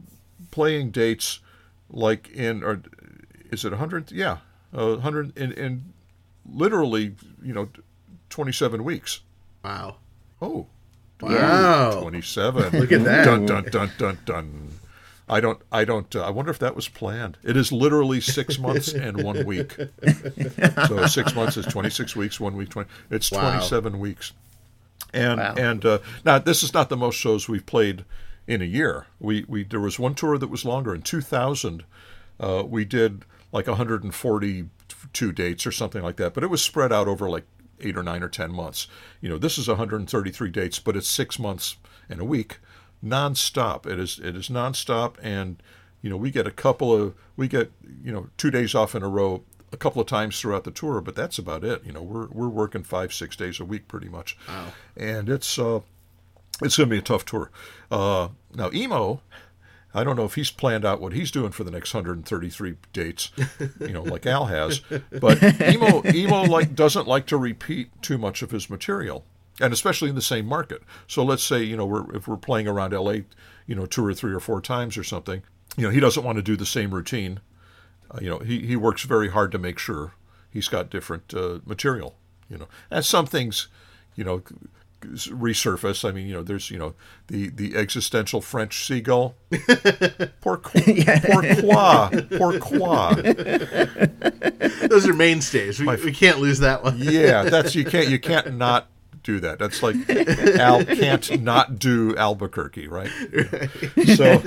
[0.51, 1.41] playing dates,
[1.91, 2.83] like in or
[3.51, 4.13] is it 100?
[4.13, 4.39] Yeah,
[4.77, 5.93] uh, 100 in, in
[6.49, 7.69] literally you know
[8.31, 9.21] 27 weeks.
[9.65, 9.97] Wow.
[10.41, 10.67] Oh,
[11.21, 12.01] Wow.
[12.03, 12.79] 27.
[12.79, 13.25] Look at that.
[13.25, 14.69] Dun dun dun dun dun.
[15.29, 15.61] I don't.
[15.73, 16.15] I don't.
[16.15, 17.37] Uh, I wonder if that was planned.
[17.43, 19.77] It is literally six months and one week.
[20.87, 22.39] So six months is twenty six weeks.
[22.39, 22.89] One week twenty.
[23.11, 23.51] It's Wow.
[23.51, 24.33] twenty seven weeks.
[25.13, 25.55] And Wow.
[25.57, 28.05] and uh, now this is not the most shows we've played
[28.47, 29.07] in a year.
[29.19, 31.85] We we there was one tour that was longer in two thousand.
[32.39, 37.09] Uh, we did like 142 dates or something like that, but it was spread out
[37.09, 37.45] over like
[37.81, 38.87] eight or nine or ten months.
[39.21, 41.77] You know, this is 133 dates, but it's six months
[42.09, 42.59] and a week,
[43.05, 43.87] nonstop.
[43.87, 45.63] It is it is nonstop, and
[46.03, 49.03] you know we get a couple of we get you know two days off in
[49.03, 51.85] a row a couple of times throughout the tour, but that's about it.
[51.85, 54.37] You know, we're we're working five six days a week pretty much,
[54.97, 55.81] and it's uh,
[56.63, 57.51] it's to be a tough tour.
[57.91, 59.21] Uh, now emo
[59.97, 63.31] I don't know if he's planned out what he's doing for the next 133 dates,
[63.81, 64.83] you know, like Al has.
[65.11, 69.25] But emo emo like doesn't like to repeat too much of his material,
[69.61, 70.83] and especially in the same market.
[71.07, 73.19] So let's say you know we're if we're playing around LA,
[73.67, 75.43] you know, two or three or four times or something,
[75.77, 77.41] you know, he doesn't want to do the same routine.
[78.11, 80.13] Uh, you know, he he works very hard to make sure
[80.51, 82.17] he's got different uh, material.
[82.49, 83.67] You know, and some things,
[84.15, 84.43] you know,
[85.03, 86.09] resurface.
[86.09, 86.95] I mean, you know, there's you know
[87.27, 89.35] the the existential French seagull.
[90.41, 91.05] Pourquoi?
[91.25, 92.11] Pourquoi?
[92.39, 93.15] Pourquoi?
[94.89, 95.81] Those are mainstays.
[95.81, 96.97] We, we can't lose that one.
[96.99, 98.89] Yeah, that's you can't you can't not
[99.27, 99.59] do that.
[99.59, 99.97] That's like
[100.59, 103.11] Al can't not do Albuquerque, right?
[104.15, 104.43] So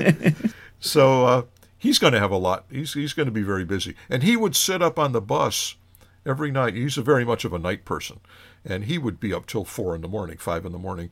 [0.80, 1.42] so uh,
[1.78, 2.66] he's going to have a lot.
[2.72, 5.76] He's he's going to be very busy, and he would sit up on the bus
[6.26, 6.74] every night.
[6.74, 8.22] He's a very much of a night person,
[8.66, 11.10] and he would be up till four in the morning, five in the morning,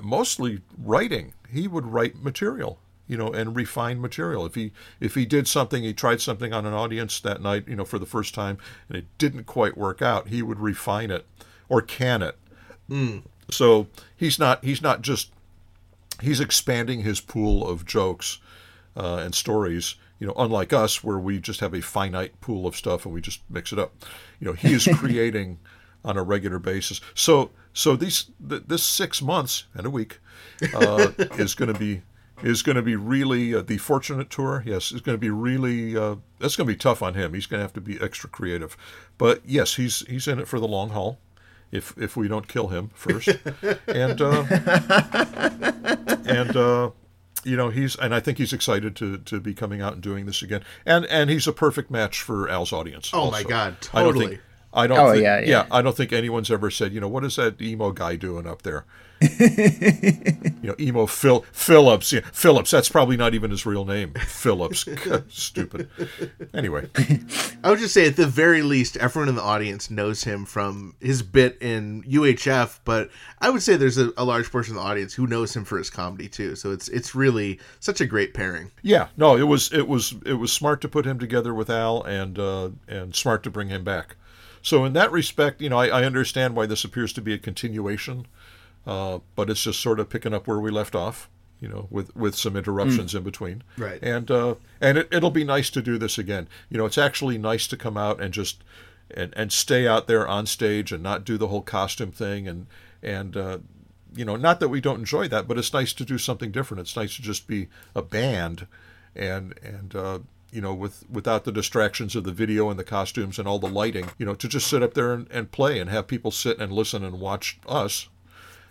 [0.00, 1.34] mostly writing.
[1.50, 4.46] He would write material, you know, and refine material.
[4.46, 7.74] If he if he did something, he tried something on an audience that night, you
[7.74, 8.56] know, for the first time,
[8.88, 11.26] and it didn't quite work out, he would refine it
[11.68, 12.38] or can it.
[13.50, 15.30] So he's not he's not just
[16.20, 18.38] he's expanding his pool of jokes
[18.96, 19.96] uh, and stories.
[20.18, 23.20] You know, unlike us, where we just have a finite pool of stuff and we
[23.20, 23.92] just mix it up.
[24.40, 25.60] You know, he is creating
[26.04, 27.00] on a regular basis.
[27.14, 30.18] So, so these th- this six months and a week
[30.74, 32.02] uh, is going to be
[32.42, 34.62] is going to be really uh, the fortunate tour.
[34.66, 37.34] Yes, is going to be really uh, that's going to be tough on him.
[37.34, 38.76] He's going to have to be extra creative.
[39.18, 41.18] But yes, he's he's in it for the long haul.
[41.70, 43.28] If if we don't kill him first,
[43.86, 44.44] and uh,
[46.26, 46.90] and uh,
[47.44, 50.26] you know he's and I think he's excited to to be coming out and doing
[50.26, 50.62] this again.
[50.86, 53.10] And and he's a perfect match for Al's audience.
[53.12, 53.48] Oh my also.
[53.48, 54.26] God, I don't totally.
[54.28, 54.40] think.
[54.72, 54.98] I don't.
[54.98, 55.66] Oh, think, yeah, yeah.
[55.70, 58.62] I don't think anyone's ever said, you know, what is that emo guy doing up
[58.62, 58.84] there?
[59.40, 62.12] you know, emo Phil Phillips.
[62.12, 62.70] Yeah, Phillips.
[62.70, 64.14] That's probably not even his real name.
[64.14, 64.86] Phillips.
[65.28, 65.88] Stupid.
[66.54, 66.88] Anyway,
[67.64, 70.94] I would just say, at the very least, everyone in the audience knows him from
[71.00, 72.80] his bit in UHF.
[72.84, 75.64] But I would say there's a, a large portion of the audience who knows him
[75.64, 76.54] for his comedy too.
[76.54, 78.70] So it's it's really such a great pairing.
[78.82, 79.08] yeah.
[79.16, 82.38] No, it was it was it was smart to put him together with Al, and
[82.38, 84.16] uh, and smart to bring him back.
[84.62, 87.38] So in that respect, you know, I, I understand why this appears to be a
[87.38, 88.26] continuation,
[88.88, 91.28] uh, but it's just sort of picking up where we left off.
[91.60, 93.64] You know, with with some interruptions in between.
[93.76, 94.00] Right.
[94.00, 96.48] And uh, and it, it'll be nice to do this again.
[96.70, 98.62] You know, it's actually nice to come out and just
[99.10, 102.68] and and stay out there on stage and not do the whole costume thing and
[103.02, 103.58] and uh,
[104.14, 106.80] you know, not that we don't enjoy that, but it's nice to do something different.
[106.80, 108.68] It's nice to just be a band
[109.16, 110.18] and and uh,
[110.52, 113.68] you know, with without the distractions of the video and the costumes and all the
[113.68, 116.58] lighting, you know, to just sit up there and, and play and have people sit
[116.58, 118.08] and listen and watch us.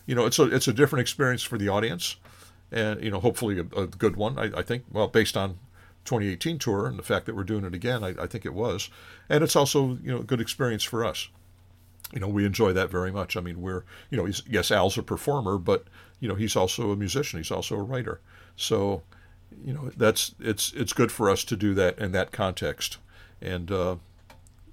[0.07, 2.15] You know, it's a it's a different experience for the audience,
[2.71, 4.39] and you know, hopefully a, a good one.
[4.39, 4.85] I, I think.
[4.91, 5.59] Well, based on
[6.05, 8.89] 2018 tour and the fact that we're doing it again, I, I think it was,
[9.29, 11.27] and it's also you know a good experience for us.
[12.13, 13.35] You know, we enjoy that very much.
[13.35, 15.83] I mean, we're you know, he's, yes, Al's a performer, but
[16.21, 17.39] you know, he's also a musician.
[17.39, 18.21] He's also a writer.
[18.55, 19.03] So,
[19.63, 22.97] you know, that's it's it's good for us to do that in that context,
[23.41, 23.97] and uh,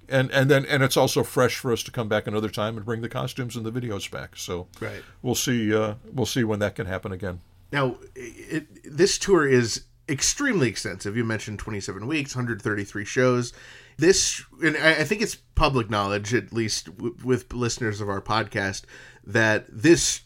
[0.09, 2.85] and and then and it's also fresh for us to come back another time and
[2.85, 4.35] bring the costumes and the videos back.
[4.37, 5.01] So Right.
[5.21, 7.41] we'll see uh, we'll see when that can happen again.
[7.71, 11.17] Now, it, this tour is extremely extensive.
[11.17, 13.53] You mentioned 27 weeks, 133 shows.
[13.97, 18.21] This, and I I think it's public knowledge, at least w- with listeners of our
[18.21, 18.83] podcast,
[19.25, 20.21] that this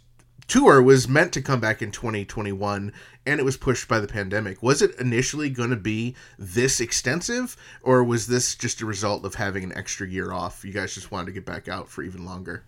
[0.49, 2.91] tour was meant to come back in 2021
[3.25, 4.62] and it was pushed by the pandemic.
[4.62, 9.35] Was it initially going to be this extensive or was this just a result of
[9.35, 10.65] having an extra year off?
[10.65, 12.63] You guys just wanted to get back out for even longer?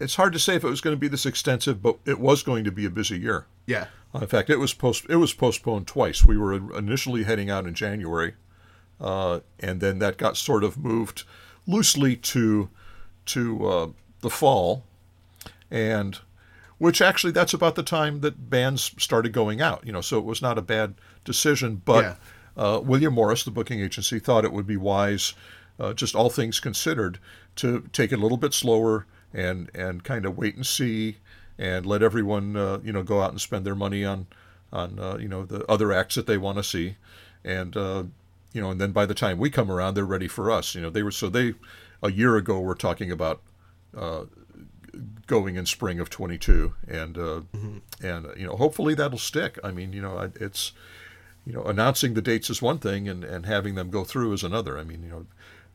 [0.00, 2.42] It's hard to say if it was going to be this extensive, but it was
[2.42, 3.46] going to be a busy year.
[3.66, 3.86] Yeah.
[4.14, 6.24] Uh, In fact, it was post it was postponed twice.
[6.24, 8.34] We were initially heading out in January,
[9.00, 11.24] uh, and then that got sort of moved
[11.66, 12.70] loosely to
[13.26, 13.86] to uh,
[14.20, 14.84] the fall,
[15.70, 16.20] and
[16.78, 19.84] which actually that's about the time that bands started going out.
[19.84, 21.82] You know, so it was not a bad decision.
[21.84, 22.14] But Yeah.
[22.56, 25.34] uh, William Morris, the booking agency, thought it would be wise,
[25.78, 27.18] uh, just all things considered,
[27.56, 31.18] to take it a little bit slower and and kind of wait and see
[31.58, 34.26] and let everyone uh, you know go out and spend their money on
[34.72, 36.96] on uh, you know the other acts that they want to see
[37.44, 38.04] and uh,
[38.52, 40.80] you know and then by the time we come around they're ready for us you
[40.80, 41.54] know they were so they
[42.02, 43.42] a year ago were talking about
[43.96, 44.24] uh,
[45.26, 47.40] going in spring of 22 and uh,
[48.02, 50.72] and uh, you know hopefully that'll stick i mean you know it's
[51.46, 54.42] you know announcing the dates is one thing and and having them go through is
[54.44, 55.26] another i mean you know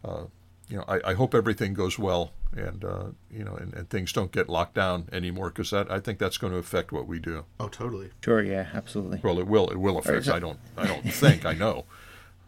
[0.06, 0.24] uh,
[0.70, 4.12] you know, I, I hope everything goes well, and uh, you know, and, and things
[4.14, 7.20] don't get locked down anymore because that I think that's going to affect what we
[7.20, 7.46] do.
[7.60, 8.10] Oh, totally.
[8.24, 9.20] Sure, yeah, absolutely.
[9.22, 9.70] Well, it will.
[9.70, 10.26] It will affect.
[10.26, 10.60] so- I don't.
[10.78, 11.86] I don't think I know.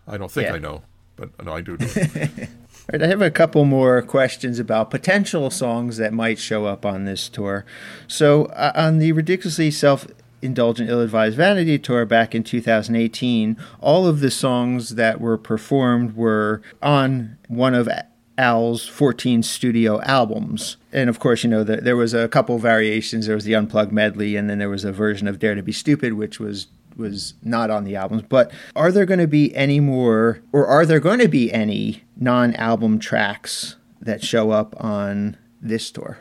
[0.07, 0.55] I don't think Yeah.
[0.55, 0.83] I know,
[1.17, 1.77] but no, I do.
[1.79, 2.47] All
[2.91, 7.05] right, I have a couple more questions about potential songs that might show up on
[7.05, 7.65] this tour.
[8.07, 10.07] So, uh, on the ridiculously self
[10.41, 16.15] indulgent, ill advised Vanity tour back in 2018, all of the songs that were performed
[16.15, 17.89] were on one of
[18.37, 20.77] Al's 14 studio albums.
[20.91, 23.27] And of course, you know, the, there was a couple variations.
[23.27, 25.71] There was the Unplugged medley, and then there was a version of Dare to Be
[25.71, 28.23] Stupid, which was was not on the albums.
[28.27, 32.03] But are there going to be any more, or are there going to be any
[32.17, 36.17] non-album tracks that show up on this tour?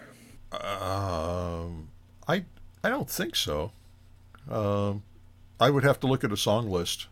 [0.53, 1.89] Um,
[2.29, 2.45] I
[2.83, 3.73] I don't think so.
[4.51, 5.03] Um,
[5.61, 7.07] I would have to look at a song list,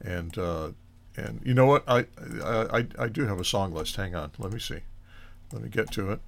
[0.00, 0.70] and uh,
[1.16, 1.84] and you know what?
[1.88, 2.06] I,
[2.42, 3.96] I I I do have a song list.
[3.96, 4.80] Hang on, let me see.
[5.52, 6.20] Let me get to it.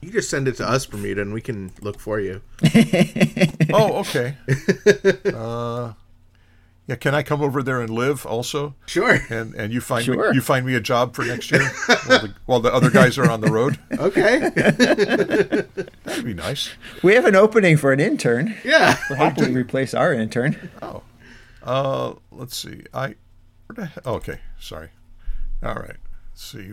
[0.00, 2.40] You just send it to us, Bermuda, and we can look for you.
[3.70, 4.34] Oh, okay.
[5.34, 5.92] uh,
[6.86, 8.74] yeah, can I come over there and live also?
[8.86, 9.18] Sure.
[9.28, 10.30] And and you find Sure.
[10.30, 11.60] me, you find me a job for next year
[12.06, 13.78] while the, while the other guys are on the road.
[13.98, 14.38] Okay.
[16.04, 16.70] That'd be nice.
[17.02, 18.54] We have an opening for an intern.
[18.64, 18.96] yeah.
[19.10, 20.70] We'll happily replace our intern.
[20.80, 21.02] Oh,
[21.62, 22.84] uh, let's see.
[22.94, 23.16] I
[23.66, 24.40] where the he- okay.
[24.58, 24.88] Sorry.
[25.62, 25.96] All right.
[26.30, 26.72] Let's see.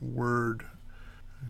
[0.00, 0.64] Word.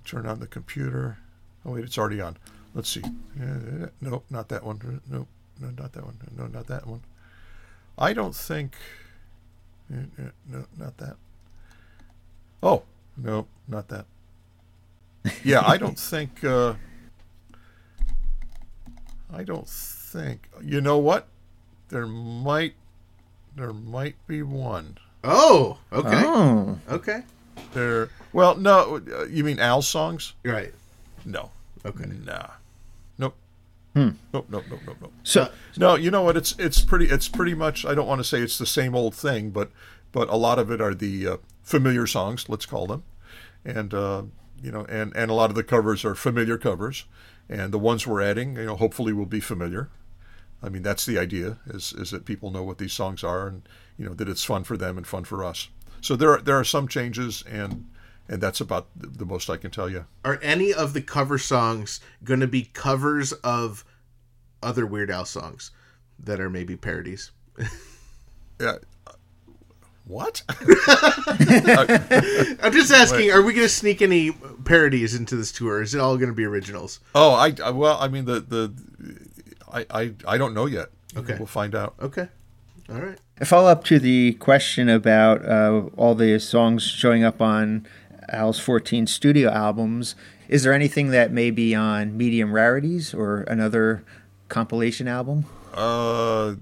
[0.04, 1.18] Turn on the computer.
[1.64, 2.36] Oh wait, it's already on.
[2.74, 3.02] Let's see.
[3.40, 5.00] Uh, nope, not that one.
[5.08, 5.28] Nope,
[5.60, 6.18] no, not that one.
[6.36, 7.02] No, not that one.
[7.96, 8.74] I don't think.
[9.92, 9.96] uh,
[10.48, 11.16] No, not that.
[12.62, 12.82] Oh
[13.16, 14.06] no, not that.
[15.44, 16.42] Yeah, I don't think.
[16.44, 16.74] Uh,
[19.32, 20.48] I don't think.
[20.62, 21.28] You know what?
[21.88, 22.74] There might.
[23.56, 24.98] There might be one.
[25.22, 25.78] Oh.
[25.92, 26.22] Okay.
[26.24, 27.22] Oh, Okay.
[27.74, 28.08] There.
[28.32, 29.00] Well, no.
[29.12, 30.32] uh, You mean Al's songs?
[30.44, 30.72] Right.
[31.24, 31.50] No.
[31.84, 32.04] Okay.
[32.24, 32.46] Nah.
[33.18, 33.36] Nope.
[33.94, 34.16] Nope.
[34.32, 34.46] Nope.
[34.50, 34.64] Nope.
[34.70, 34.96] Nope.
[35.00, 35.12] Nope.
[35.22, 36.36] so No, you know what?
[36.36, 37.84] It's it's pretty it's pretty much.
[37.84, 39.70] I don't want to say it's the same old thing, but
[40.12, 43.02] but a lot of it are the uh, familiar songs, let's call them,
[43.64, 44.22] and uh,
[44.62, 47.04] you know, and and a lot of the covers are familiar covers,
[47.48, 49.90] and the ones we're adding, you know, hopefully will be familiar.
[50.62, 53.62] I mean, that's the idea is is that people know what these songs are, and
[53.98, 55.68] you know that it's fun for them and fun for us.
[56.04, 57.86] So there are, there are some changes, and
[58.28, 60.04] and that's about the, most I can tell you.
[60.22, 63.86] Are any of the cover songs going to be covers of
[64.62, 65.70] other Weird Al songs
[66.18, 67.30] that are maybe parodies?
[68.60, 68.76] Yeah.
[70.06, 70.42] What?
[70.50, 70.56] I'm
[72.72, 74.32] just asking, are we going to sneak any
[74.64, 75.80] parodies into this tour?
[75.80, 77.00] Is it all going to be originals?
[77.14, 78.74] Oh, I I- well, I mean the the
[79.72, 80.88] I I, I don't know yet.
[81.16, 81.36] Okay.
[81.38, 81.94] we'll find out.
[82.00, 82.28] Okay.
[82.90, 83.18] All right.
[83.40, 87.86] A follow up to the question about uh, all the songs showing up on
[88.28, 90.14] Al's 14 studio albums.
[90.48, 94.04] Is there anything that may be on Medium Rarities or another
[94.48, 95.46] compilation album?
[95.72, 96.54] Uh,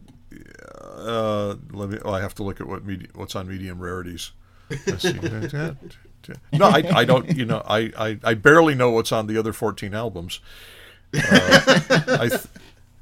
[0.96, 1.98] uh, let me.
[2.04, 4.32] Oh, I have to look at what medi- what's on medium rarities.
[6.52, 7.36] No, I, I don't.
[7.36, 10.38] You know, I, I, I barely know what's on the other fourteen albums.
[11.12, 11.18] Uh,
[12.20, 12.46] I th-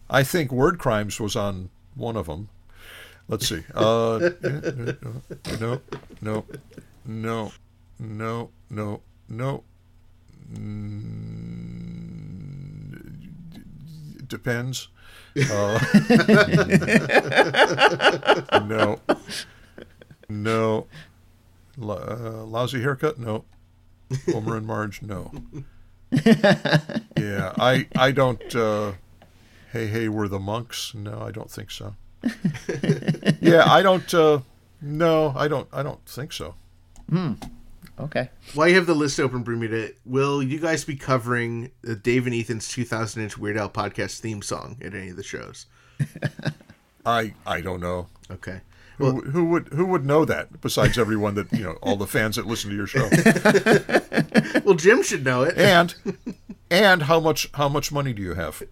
[0.09, 2.49] I think Word Crimes was on one of them.
[3.31, 3.63] Let's see.
[3.75, 4.31] Uh,
[5.61, 5.81] no,
[6.21, 6.45] no,
[7.07, 7.53] no,
[7.99, 9.65] no, no, no.
[12.91, 14.89] Mm, depends.
[15.51, 15.79] Uh,
[18.67, 18.99] no.
[20.29, 20.87] No.
[21.79, 23.19] Lo- uh, lousy haircut?
[23.19, 23.45] No.
[24.33, 25.03] Homer and Marge?
[25.03, 25.31] No.
[26.13, 28.55] Yeah, I I don't.
[28.57, 28.93] Uh,
[29.73, 30.93] hey hey, we're the monks?
[30.97, 31.95] No, I don't think so.
[33.41, 34.13] yeah, I don't.
[34.15, 34.41] Uh,
[34.83, 35.69] no, I don't.
[35.73, 36.55] I don't think so.
[37.99, 38.31] Okay.
[38.55, 42.35] While you have the list open, Bermuda, will you guys be covering the Dave and
[42.35, 45.67] Ethan's 2000 inch Weird Al podcast theme song at any of the shows?
[47.07, 48.09] I I don't know.
[48.31, 48.61] Okay.
[48.99, 52.37] Who, who would who would know that besides everyone that you know all the fans
[52.37, 53.09] that listen to your show
[54.65, 55.57] Well, Jim should know it.
[55.57, 55.95] and
[56.71, 58.63] and how much how much money do you have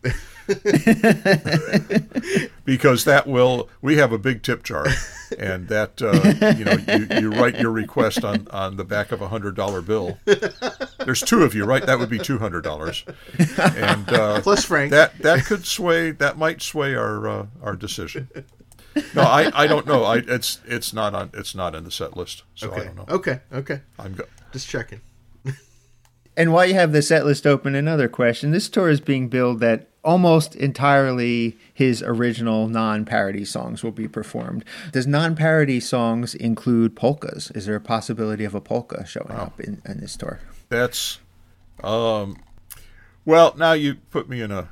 [2.64, 4.86] because that will we have a big tip jar
[5.38, 9.20] and that uh, you know you, you write your request on on the back of
[9.20, 10.18] a hundred dollar bill
[11.04, 13.04] there's two of you right that would be two hundred dollars
[13.58, 14.90] and uh, Plus Frank.
[14.90, 18.28] that that could sway that might sway our uh, our decision
[19.14, 22.16] no I, I don't know I it's it's not on it's not in the set
[22.16, 22.84] list so I okay.
[22.84, 23.40] don't know Okay.
[23.52, 23.80] Okay.
[23.98, 25.00] I'm go- Just checking.
[26.36, 28.52] And while you have the set list open, another question.
[28.52, 34.64] This tour is being billed that almost entirely his original non-parody songs will be performed.
[34.92, 37.50] Does non-parody songs include polkas?
[37.52, 40.40] Is there a possibility of a polka showing up in, in this tour?
[40.68, 41.18] That's,
[41.82, 42.36] um,
[43.24, 44.68] well, now you put me in a,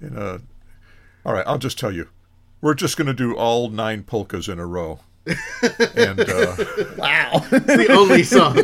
[0.00, 0.40] in a.
[1.24, 2.08] All right, I'll just tell you,
[2.60, 6.56] we're just going to do all nine polkas in a row, and uh,
[6.96, 7.40] Wow.
[7.50, 8.56] the only song.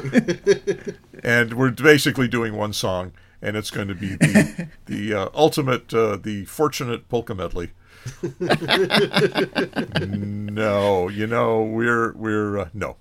[1.22, 3.12] and we're basically doing one song,
[3.42, 7.70] and it's going to be the the uh, ultimate, uh, the fortunate polka medley.
[10.06, 12.96] no, you know we're we're uh, no.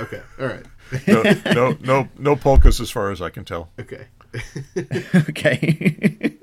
[0.00, 0.66] Okay, all right,
[1.06, 1.22] no,
[1.54, 3.70] no, no, no polkas as far as I can tell.
[3.78, 4.08] okay.
[5.28, 6.36] okay.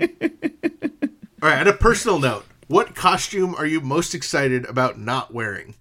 [1.41, 1.59] All right.
[1.59, 5.75] On a personal note, what costume are you most excited about not wearing?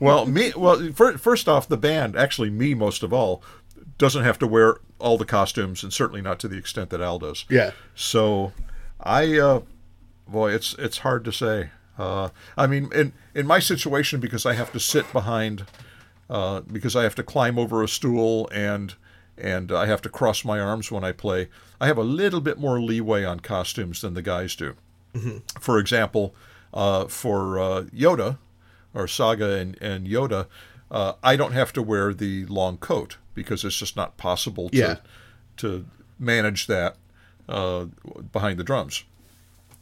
[0.00, 3.42] Well, me, well, fir- first off, the band, actually me most of all,
[3.98, 7.18] doesn't have to wear all the costumes, and certainly not to the extent that Al
[7.18, 7.44] does.
[7.48, 7.72] Yeah.
[7.94, 8.52] So,
[9.00, 9.62] I, uh,
[10.26, 11.70] boy, it's it's hard to say.
[11.98, 15.66] Uh, I mean, in in my situation, because I have to sit behind,
[16.30, 18.94] uh, because I have to climb over a stool and
[19.38, 21.48] and I have to cross my arms when I play,
[21.80, 24.76] I have a little bit more leeway on costumes than the guys do.
[25.58, 26.34] For example,
[26.72, 28.38] uh, for uh, Yoda,
[28.94, 30.46] or Saga and, and Yoda,
[30.92, 34.76] uh, I don't have to wear the long coat because it's just not possible to
[34.76, 34.96] Yeah.
[35.56, 35.86] to
[36.18, 36.96] manage that
[37.48, 37.86] uh,
[38.30, 39.02] behind the drums.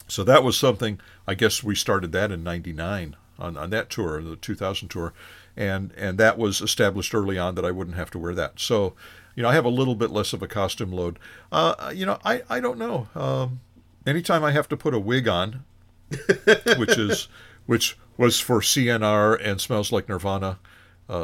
[0.09, 0.99] So that was something.
[1.27, 5.13] I guess we started that in '99 on, on that tour, the 2000 tour,
[5.57, 8.59] and and that was established early on that I wouldn't have to wear that.
[8.61, 8.95] So,
[9.37, 11.19] you know, I have a little bit less of a costume load.
[11.53, 13.09] Uh, you know, I I don't know.
[13.15, 13.61] Um,
[14.07, 15.65] anytime I have to put a wig on,
[16.77, 17.29] which is
[17.67, 20.59] which was for CNR and Smells Like Nirvana,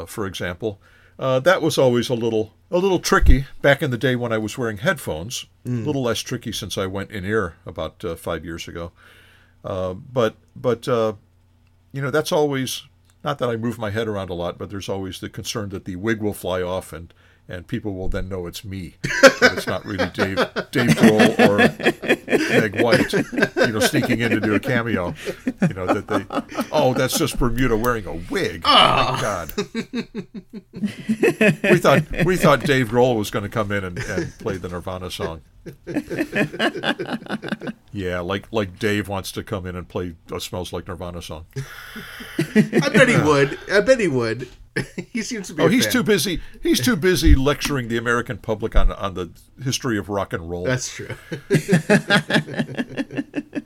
[0.07, 0.81] for example.
[1.19, 4.39] Uh, that was always a little a little tricky back in the day when I
[4.39, 5.47] was wearing headphones.
[5.85, 8.93] A little less tricky since I went in ear about uh, five years ago.
[9.65, 11.15] Uh, but but uh,
[11.93, 12.83] you know that's always
[13.25, 15.85] not that I move my head around a lot, but there's always the concern that
[15.85, 17.13] the wig will fly off and
[17.49, 18.95] and people will then know it's me.
[19.05, 20.37] it's not really Dave
[20.71, 21.59] Dave Grohl or
[22.61, 25.15] Meg White, you know, sneaking in to do a cameo.
[25.63, 26.25] You know that they
[26.73, 28.63] oh that's just Bermuda wearing a wig.
[28.65, 29.21] Oh my ah.
[29.21, 29.53] God.
[31.63, 34.69] we thought we thought Dave Grohl was going to come in and, and play the
[34.69, 35.43] Nirvana song.
[37.93, 41.47] yeah, like like Dave wants to come in and play a "Smells Like Nirvana" song.
[42.39, 43.59] I bet he would.
[43.71, 44.49] I bet he would.
[45.13, 45.63] he seems to be.
[45.63, 45.93] Oh, a he's fan.
[45.93, 46.41] too busy.
[46.63, 49.31] He's too busy lecturing the American public on on the
[49.63, 50.65] history of rock and roll.
[50.65, 51.15] That's true.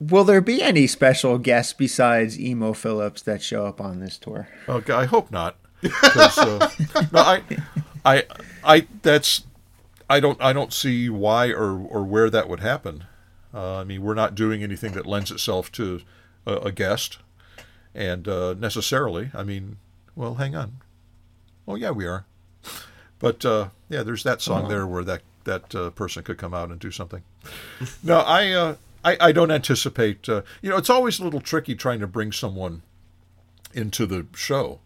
[0.00, 4.48] Will there be any special guests besides Emo Philips that show up on this tour?
[4.68, 5.56] Okay, I hope not.
[5.82, 6.68] uh,
[7.12, 7.42] no, I,
[8.04, 8.24] I,
[8.62, 8.86] I.
[9.02, 9.44] That's.
[10.10, 10.40] I don't.
[10.42, 13.04] I don't see why or or where that would happen.
[13.54, 16.02] Uh, I mean, we're not doing anything that lends itself to
[16.44, 17.18] a, a guest,
[17.94, 19.30] and uh, necessarily.
[19.32, 19.76] I mean,
[20.16, 20.78] well, hang on.
[21.66, 22.24] Oh yeah, we are.
[23.18, 26.70] But uh, yeah, there's that song there where that that uh, person could come out
[26.70, 27.22] and do something.
[28.02, 28.50] No, I.
[28.52, 30.26] Uh, I, I don't anticipate.
[30.30, 32.80] Uh, you know, it's always a little tricky trying to bring someone
[33.74, 34.80] into the show.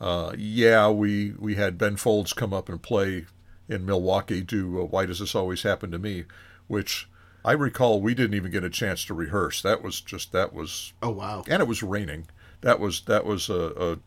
[0.00, 3.26] Uh, yeah, we we had Ben Folds come up and play
[3.68, 4.40] in Milwaukee.
[4.40, 6.24] Do uh, Why Does This Always Happen to Me?
[6.66, 7.08] Which
[7.44, 9.62] I recall we didn't even get a chance to rehearse.
[9.62, 11.44] That was just that was, Oh wow.
[11.48, 12.26] and it was raining.
[12.62, 13.98] That was that was a, a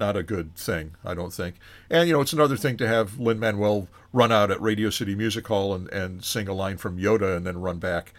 [0.00, 1.56] not a good thing, I don't think.
[1.88, 5.14] And you know, it's another thing to have Lin Manuel run out at Radio City
[5.14, 8.12] Music Hall and, and sing a line from Yoda and then run back.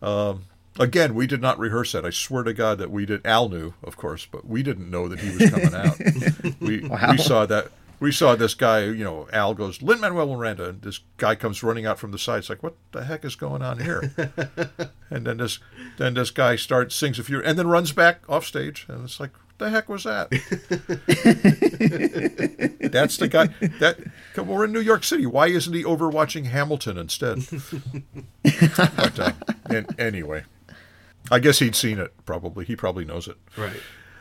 [0.00, 0.44] Um,
[0.78, 2.06] again, we did not rehearse that.
[2.06, 3.26] I swear to God that we did.
[3.26, 5.98] Al knew, of course, but we didn't know that he was coming out.
[6.60, 7.68] we we saw that.
[7.98, 11.62] We saw this guy, you know, Al goes, Lin Manuel Miranda, and this guy comes
[11.62, 12.40] running out from the side.
[12.40, 14.12] It's like, what the heck is going on here?
[15.10, 15.60] and then this,
[15.96, 19.18] then this guy starts sings a few, and then runs back off stage, and it's
[19.18, 20.30] like, what the heck was that?
[22.92, 23.48] That's the guy.
[23.80, 23.98] That
[24.34, 25.26] come, we're in New York City.
[25.26, 27.38] Why isn't he overwatching Hamilton instead?
[28.96, 29.32] but, uh,
[29.66, 30.44] an- anyway,
[31.30, 32.12] I guess he'd seen it.
[32.24, 33.36] Probably he probably knows it.
[33.56, 33.76] Right.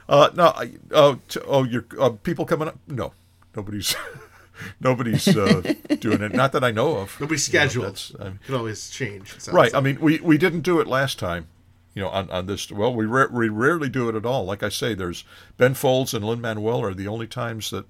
[0.07, 2.77] Uh, no, I, oh, t- oh, you're uh, people coming up?
[2.87, 3.13] No,
[3.55, 3.95] nobody's,
[4.79, 6.33] nobody's uh, doing it.
[6.33, 7.19] Not that I know of.
[7.19, 7.85] Nobody's You know, scheduled.
[7.85, 9.33] that's- I- Could always change.
[9.35, 9.73] it right.
[9.73, 11.47] I mean, we, we didn't do it last time.
[11.95, 12.71] You know, on, on this.
[12.71, 14.45] Well, we ra- we rarely do it at all.
[14.45, 15.23] Like I say, there's
[15.57, 17.85] Ben Folds and Lin Manuel are the only times that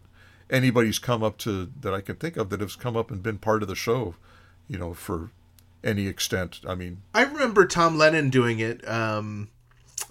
[0.50, 3.40] anybody's come up to that I can think of that has come up and been
[3.40, 4.16] part of the show.
[4.68, 5.32] You know, for
[5.84, 6.62] any extent.
[6.68, 9.50] I mean, I remember Tom Lennon doing it um,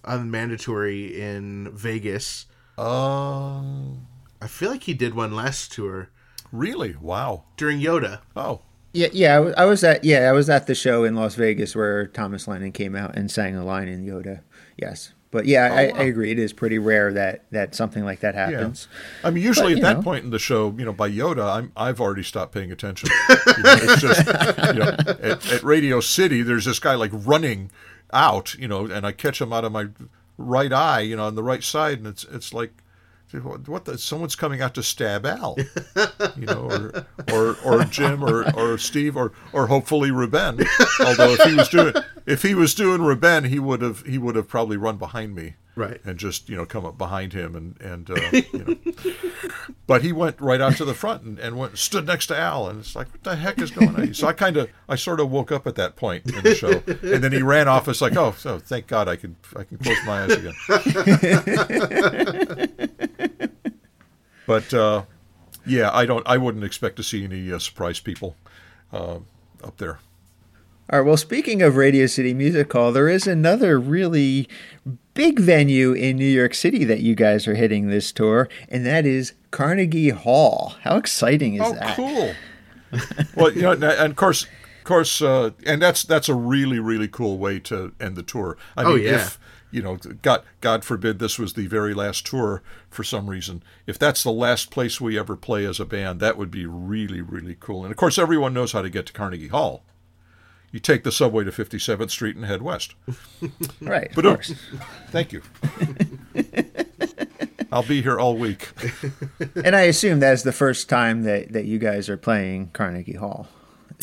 [0.04, 2.46] on Mandatory in Vegas.
[2.78, 4.06] um,
[4.40, 6.10] I feel like he did one last tour
[6.52, 7.44] really, wow.
[7.56, 8.20] during Yoda.
[8.36, 8.62] Oh,
[8.94, 12.06] Yeah, yeah, I was, at yeah, I was at the show in Las Vegas where
[12.06, 14.40] Thomas Lennon came out and sang a line in Yoda.
[14.76, 15.98] Yes, but yeah, oh, I, wow.
[15.98, 16.30] I agree.
[16.30, 18.86] It is pretty rare that that something like that happens.
[19.24, 20.02] I mean, usually But, at that know.
[20.04, 23.10] point in the show, you know, by Yoda, I'm I've already stopped paying attention.
[23.56, 27.70] You know, it's just you know, at, at Radio City, there's this guy like running
[28.12, 29.88] out, you know, and I catch him out of my
[30.38, 32.83] right eye, you know, on the right side, and it's it's like.
[33.40, 33.98] What the?
[33.98, 35.56] Someone's coming out to stab Al,
[36.36, 40.60] you know, or or, or Jim, or, or Steve, or or hopefully Ruben.
[41.04, 41.94] Although if he was doing
[42.26, 45.54] if he was doing Ruben, he would have he would have probably run behind me,
[45.76, 46.00] Right.
[46.04, 48.14] and just you know come up behind him and and uh,
[48.52, 48.76] you know.
[49.86, 52.68] But he went right out to the front and, and went stood next to Al,
[52.68, 54.14] and it's like, what the heck is going on?
[54.14, 56.82] So I kind of, I sort of woke up at that point in the show,
[56.86, 57.86] and then he ran off.
[57.86, 60.54] It's like, oh, so thank God I can, I can close my eyes again.
[64.46, 65.02] but uh,
[65.66, 68.36] yeah, I don't, I wouldn't expect to see any uh, surprise people
[68.90, 69.18] uh,
[69.62, 69.98] up there.
[70.90, 71.06] All right.
[71.06, 74.48] Well, speaking of Radio City Music Hall, there is another really
[75.14, 79.06] big venue in New York City that you guys are hitting this tour, and that
[79.06, 80.74] is Carnegie Hall.
[80.82, 81.96] How exciting is Oh, that?
[81.96, 82.34] cool.
[83.34, 86.78] well, you know, and and of course, of course, uh, and that's that's a really
[86.78, 88.58] really cool way to end the tour.
[88.76, 89.14] I Oh, mean, yeah.
[89.14, 89.38] if
[89.70, 93.62] you know, God God forbid this was the very last tour for some reason.
[93.86, 97.22] If that's the last place we ever play as a band, that would be really
[97.22, 97.84] really cool.
[97.84, 99.82] And of course, everyone knows how to get to Carnegie Hall.
[100.74, 102.96] You take the subway to 57th Street and head west.
[103.80, 104.10] Right.
[104.12, 104.54] But uh, course.
[105.10, 105.40] thank you.
[107.70, 108.70] I'll be here all week.
[109.64, 113.46] and I assume that's the first time that, that you guys are playing Carnegie Hall.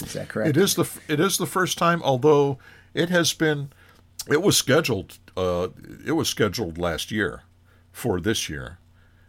[0.01, 0.49] Is that correct?
[0.51, 2.57] It is the it is the first time, although
[2.93, 3.71] it has been.
[4.29, 5.19] It was scheduled.
[5.35, 5.67] Uh,
[6.05, 7.41] it was scheduled last year
[7.91, 8.77] for this year,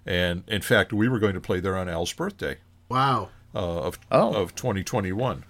[0.06, 3.30] and in fact, we were going to play there on Al's birthday Wow.
[3.54, 4.32] uh, of Oh.
[4.34, 5.44] of 2021.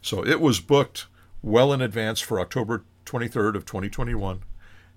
[0.00, 1.06] So it was booked
[1.42, 4.42] well in advance for October 23rd of 2021,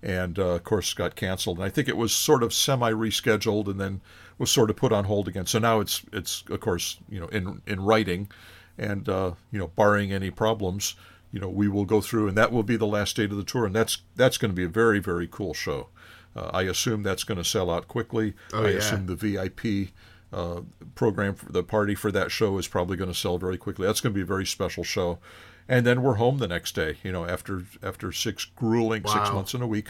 [0.04, 1.58] and uh, of course got canceled.
[1.58, 4.02] And I think it was sort of semi rescheduled and then
[4.38, 5.46] was sort of put on hold again.
[5.46, 8.30] So now it's it's of course you know in in writing,
[8.78, 10.96] and uh, you know barring any problems,
[11.32, 13.43] you know we will go through, and that will be the last date of the
[13.43, 15.89] tour, and that's that's going to be a very very cool show.
[16.36, 18.34] Uh, I assume that's going to sell out quickly.
[18.54, 18.78] Oh, I yeah.
[18.78, 19.93] assume the VIP
[20.34, 20.62] uh,
[20.93, 23.88] program for the party for that show is probably going to sell very quickly.
[23.88, 25.20] That's going to be a very special show.
[25.68, 26.97] And then we're home the next day.
[27.03, 29.89] You know, after after six grueling six months in a week,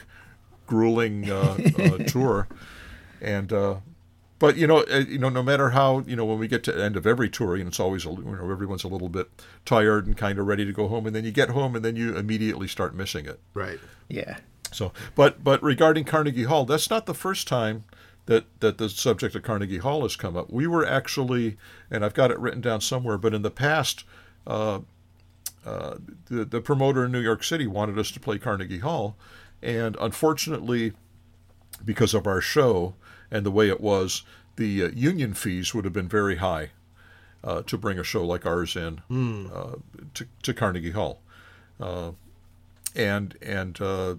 [0.68, 2.48] grueling uh, uh, tour,
[3.22, 3.76] and uh,
[4.40, 6.72] but you know uh, you know no matter how you know when we get to
[6.72, 9.10] the end of every tour, you know it's always a, you know everyone's a little
[9.10, 9.30] bit
[9.66, 11.96] tired and kind of ready to go home, and then you get home and then
[11.96, 13.40] you immediately start missing it.
[13.54, 13.80] Right.
[14.08, 14.38] Yeah.
[14.72, 17.86] So, but but regarding Carnegie Hall, that's not the first time
[18.26, 20.52] that that the subject of Carnegie Hall has come up.
[20.52, 21.58] We were actually,
[21.90, 24.04] and I've got it written down somewhere, but in the past,
[24.46, 24.80] uh,
[25.66, 25.96] uh,
[26.26, 29.18] the the promoter in New York City wanted us to play Carnegie Hall,
[29.62, 30.94] and unfortunately,
[31.84, 32.96] because of our show
[33.32, 34.24] and the way it was,
[34.56, 36.70] the uh, union fees would have been very high
[37.44, 39.02] uh, to bring a show like ours in
[39.54, 39.76] uh,
[40.14, 41.22] to, to Carnegie Hall,
[41.80, 42.12] uh,
[42.96, 44.16] and and uh,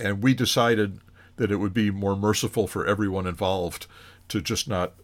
[0.00, 1.00] and we decided
[1.36, 3.86] that it would be more merciful for everyone involved
[4.28, 4.94] to just not,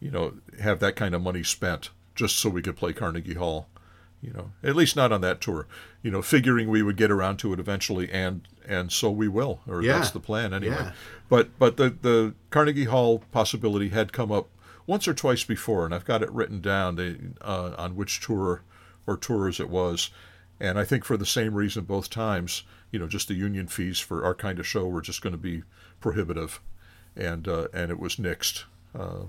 [0.00, 3.68] you know, have that kind of money spent just so we could play Carnegie Hall.
[4.22, 5.66] You know, at least not on that tour.
[6.02, 9.60] You know, figuring we would get around to it eventually, and and so we will,
[9.66, 9.94] or Yeah.
[9.98, 10.76] that's the plan anyway.
[10.76, 10.92] Yeah.
[11.28, 14.48] But but the the Carnegie Hall possibility had come up
[14.86, 18.62] once or twice before, and I've got it written down they, uh, on which tour
[19.06, 20.10] or tours it was,
[20.60, 22.62] and I think for the same reason both times,
[22.92, 25.38] you know, just the union fees for our kind of show were just going to
[25.38, 25.62] be
[26.00, 26.60] prohibitive,
[27.16, 28.64] and uh, and it was nixed
[28.96, 29.24] uh,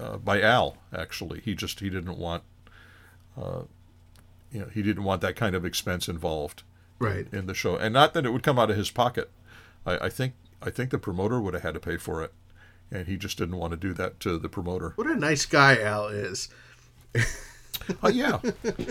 [0.00, 0.78] uh, by Al.
[0.94, 2.42] Actually, he just he didn't want,
[3.36, 3.62] uh,
[4.52, 6.62] you know, he didn't want that kind of expense involved
[6.98, 7.26] Right.
[7.32, 9.30] in the show, and not that it would come out of his pocket.
[9.84, 12.32] I, I think I think the promoter would have had to pay for it,
[12.90, 14.92] and he just didn't want to do that to the promoter.
[14.96, 16.48] What a nice guy Al is.
[18.02, 18.38] Oh yeah,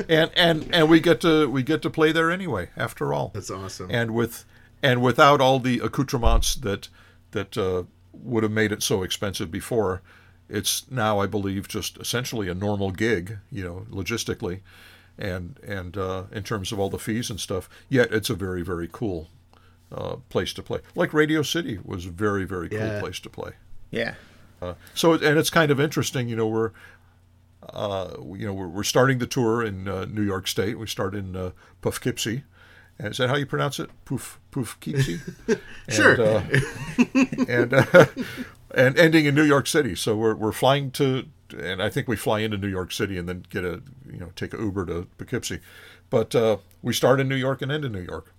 [0.10, 2.70] and and and we get to we get to play there anyway.
[2.76, 3.90] After all, That's awesome.
[3.90, 4.44] and with
[4.84, 6.90] and without all the accoutrements that
[7.32, 10.02] that uh, would have made it so expensive before,
[10.50, 14.60] it's now I believe just essentially a normal gig, you know, logistically,
[15.18, 17.70] and and uh, in terms of all the fees and stuff.
[17.90, 19.30] Yet it's a very very cool
[19.92, 20.80] uh, place to play.
[20.96, 23.00] Like Radio City was a very very cool Yeah.
[23.00, 23.52] place to play.
[23.90, 24.16] Yeah.
[24.62, 26.72] Uh, so and it's kind of interesting, you know, we're
[27.74, 30.78] uh, you know we're, we're starting the tour in uh, New York State.
[30.80, 31.52] We start in uh,
[31.82, 32.44] Poughkeepsie.
[33.00, 33.90] And Is that how you pronounce it?
[34.06, 35.20] Poof Poughkeepsie.
[35.90, 36.14] Sure.
[36.14, 38.06] And, uh, and uh,
[38.76, 39.96] and ending in New York City.
[39.96, 43.28] So we're we're flying to and I think we fly into New York City and
[43.28, 43.82] then get a
[44.12, 45.60] you know take a Uber to Poughkeepsie,
[46.10, 48.34] but uh, we start in New York and end in New York,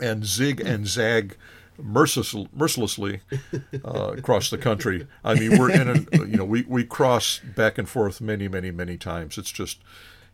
[0.00, 1.36] and zig and zag.
[1.78, 3.22] Merciless, mercilessly
[3.84, 5.06] uh, across the country.
[5.24, 8.70] I mean, we're in a you know we, we cross back and forth many many
[8.70, 9.38] many times.
[9.38, 9.80] It's just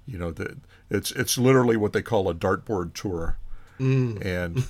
[0.05, 0.57] you know the,
[0.91, 3.39] it's it's literally what they call a dartboard tour
[3.79, 4.61] and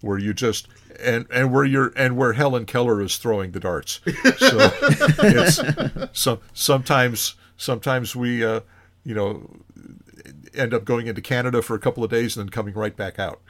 [0.00, 0.68] where you just
[1.00, 4.00] and and where you're and where Helen Keller is throwing the darts.
[4.38, 5.60] So it's
[6.18, 8.60] some sometimes sometimes we uh,
[9.04, 9.48] you know
[10.54, 13.18] end up going into Canada for a couple of days and then coming right back
[13.18, 13.40] out.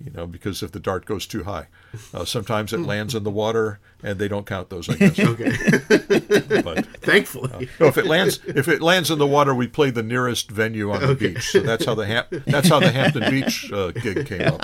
[0.00, 1.68] You know, because if the dart goes too high,
[2.12, 4.88] uh, sometimes it lands in the water, and they don't count those.
[4.90, 5.18] I guess.
[5.18, 5.52] Okay.
[6.62, 7.68] But Thankfully.
[7.80, 10.90] no, if it lands, if it lands in the water, we play the nearest venue
[10.90, 11.50] on the beach.
[11.50, 14.60] So that's how the Ham- that's how the Hampton Beach uh, gig came up.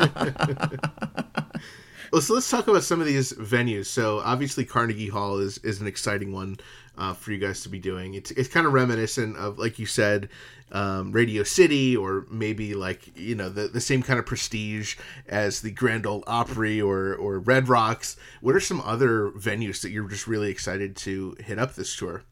[2.12, 3.86] Well, so let's talk about some of these venues.
[3.86, 6.58] So obviously Carnegie Hall is, is an exciting one
[7.01, 8.14] uh, for you guys to be doing.
[8.14, 10.28] It's it's kind of reminiscent of like you said,
[10.70, 14.96] um, Radio City, or maybe like you know the, the same kind of prestige
[15.26, 18.16] as the Grand Ole Opry or or Red Rocks.
[18.42, 22.22] What are some other venues that you're just really excited to hit up this tour?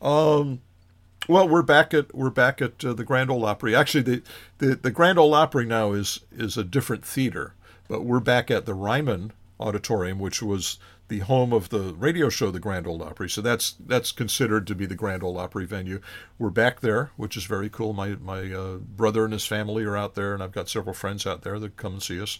[0.00, 0.62] Um,
[1.28, 3.76] well, we're back at we're back at uh, the Grand Ole Opry.
[3.76, 4.22] Actually, the,
[4.58, 7.52] the the Grand Ole Opry now is is a different theater,
[7.88, 12.50] but we're back at the Ryman Auditorium, which was the home of the radio show,
[12.50, 13.28] the Grand Ole Opry.
[13.28, 16.00] So that's that's considered to be the Grand Ole Opry venue.
[16.38, 17.92] We're back there, which is very cool.
[17.92, 21.26] My my uh, brother and his family are out there, and I've got several friends
[21.26, 22.38] out there that come and see us.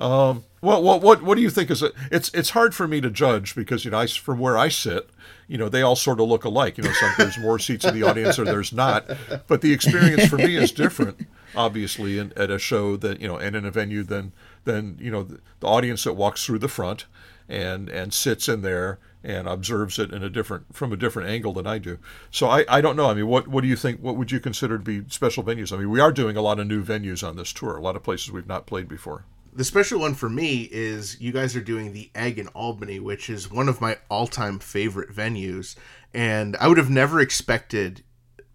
[0.00, 1.92] Um, well, what what what do you think is it?
[2.10, 5.10] It's it's hard for me to judge because you know I, from where I sit,
[5.46, 6.78] you know they all sort of look alike.
[6.78, 9.04] You know, some there's more seats in the audience or there's not,
[9.46, 11.26] but the experience for me is different.
[11.54, 14.32] Obviously, in, at a show that you know and in a venue than
[14.64, 17.04] than you know the, the audience that walks through the front
[17.50, 21.52] and and sits in there and observes it in a different from a different angle
[21.52, 21.98] than I do.
[22.30, 23.10] So I, I don't know.
[23.10, 24.00] I mean, what what do you think?
[24.00, 25.72] What would you consider to be special venues?
[25.72, 27.76] I mean, we are doing a lot of new venues on this tour.
[27.76, 29.24] A lot of places we've not played before.
[29.52, 33.28] The special one for me is you guys are doing the Egg in Albany, which
[33.28, 35.74] is one of my all-time favorite venues,
[36.14, 38.04] and I would have never expected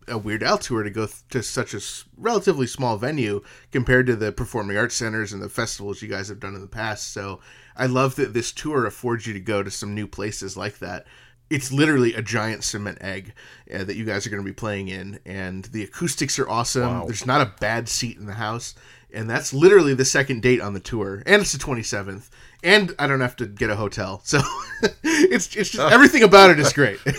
[0.08, 1.82] a Weird Al tour to go to such a
[2.16, 3.42] relatively small venue
[3.72, 6.68] compared to the performing arts centers and the festivals you guys have done in the
[6.68, 7.12] past.
[7.12, 7.42] So
[7.76, 11.06] I love that this tour affords you to go to some new places like that.
[11.50, 13.34] It's literally a giant cement egg
[13.72, 17.00] uh, that you guys are going to be playing in, and the acoustics are awesome.
[17.00, 17.06] Wow.
[17.06, 18.74] There's not a bad seat in the house,
[19.14, 22.30] and that's literally the second date on the tour, and it's the 27th,
[22.64, 24.40] and I don't have to get a hotel, so
[25.04, 27.00] it's it's just everything about it is great.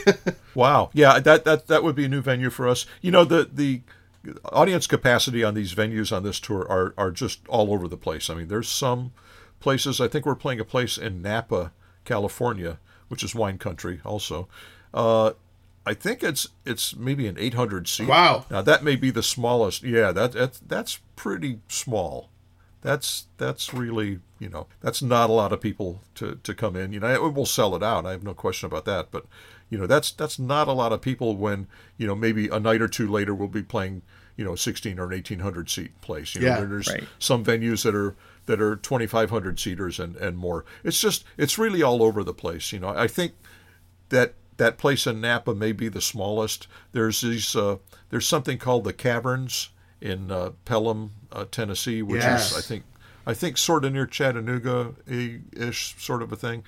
[0.56, 0.88] Wow.
[0.94, 2.86] Yeah, that that that would be a new venue for us.
[3.02, 3.82] You know, the the
[4.46, 8.30] audience capacity on these venues on this tour are are just all over the place.
[8.30, 9.12] I mean, there's some
[9.66, 10.00] places.
[10.00, 11.72] I think we're playing a place in Napa,
[12.04, 14.46] California, which is wine country also.
[14.94, 15.32] Uh,
[15.84, 18.06] I think it's it's maybe an 800 seat.
[18.06, 18.44] Wow.
[18.48, 19.82] Now that may be the smallest.
[19.82, 22.28] Yeah, that that's that's pretty small.
[22.82, 26.92] That's that's really you know that's not a lot of people to, to come in.
[26.92, 28.06] You know, it will sell it out.
[28.06, 29.10] I have no question about that.
[29.10, 29.26] But
[29.68, 31.66] you know, that's that's not a lot of people when
[31.98, 34.02] you know maybe a night or two later we'll be playing
[34.36, 36.36] you know 16 or an 1800 seat place.
[36.36, 37.02] You know, Yeah, there's right.
[37.18, 38.14] some venues that are
[38.46, 40.64] that are 2500 seaters and and more.
[40.84, 42.72] It's just it's really all over the place.
[42.72, 43.32] You know, I think
[44.08, 46.66] that that place in Napa may be the smallest.
[46.92, 47.76] There's these uh,
[48.10, 49.70] there's something called the Caverns
[50.00, 52.52] in uh, Pelham, uh, Tennessee, which Yes.
[52.52, 52.84] is I think
[53.26, 56.62] I think sort of near Chattanooga ish sort of a thing,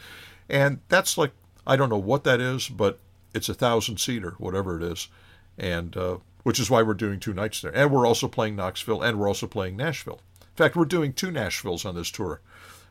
[0.48, 1.32] and that's like
[1.66, 2.98] I don't know what that is, but
[3.34, 5.08] it's a thousand seater, whatever it is,
[5.56, 9.02] and uh, which is why we're doing two nights there, and we're also playing Knoxville,
[9.02, 10.20] and we're also playing Nashville.
[10.58, 12.40] In fact, we're doing two Nashvilles on this tour.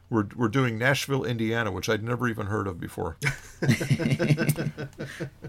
[0.10, 3.18] We're, we're doing Nashville, Indiana, which I'd never even heard of before,
[3.62, 3.74] and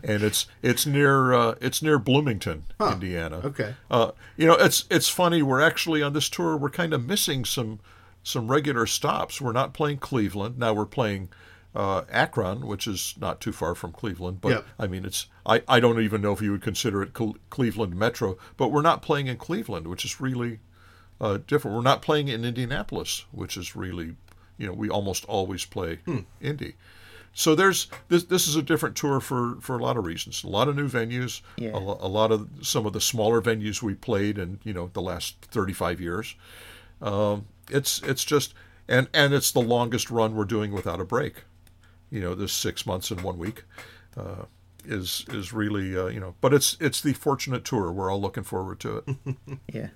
[0.02, 3.36] it's it's near uh, it's near Bloomington, Indiana.
[3.44, 3.74] Okay.
[3.88, 5.42] Uh, you know, it's it's funny.
[5.42, 6.56] We're actually on this tour.
[6.56, 7.78] We're kind of missing some
[8.24, 9.40] some regular stops.
[9.40, 10.72] We're not playing Cleveland now.
[10.74, 11.28] We're playing
[11.72, 14.40] uh, Akron, which is not too far from Cleveland.
[14.40, 14.66] But Yep.
[14.76, 17.94] I mean, it's I, I don't even know if you would consider it Cle- Cleveland
[17.94, 18.36] Metro.
[18.56, 20.58] But we're not playing in Cleveland, which is really
[21.20, 21.76] uh, different.
[21.76, 24.16] We're not playing in Indianapolis, which is really
[24.56, 25.98] you know we almost always play
[26.40, 26.74] Indy.
[27.34, 28.24] So there's this.
[28.24, 30.42] This is a different tour for for a lot of reasons.
[30.42, 31.40] A lot of new venues.
[31.56, 31.70] Yeah.
[31.70, 35.02] A, a lot of some of the smaller venues we played in you know the
[35.02, 36.34] last 35 years.
[37.00, 38.54] Um, it's it's just
[38.88, 41.44] and and it's the longest run we're doing without a break.
[42.10, 43.64] You know, this six months and one week
[44.16, 44.46] uh,
[44.84, 46.34] is is really uh, you know.
[46.40, 47.92] But it's it's the fortunate tour.
[47.92, 49.36] We're all looking forward to it.
[49.72, 49.88] Yeah.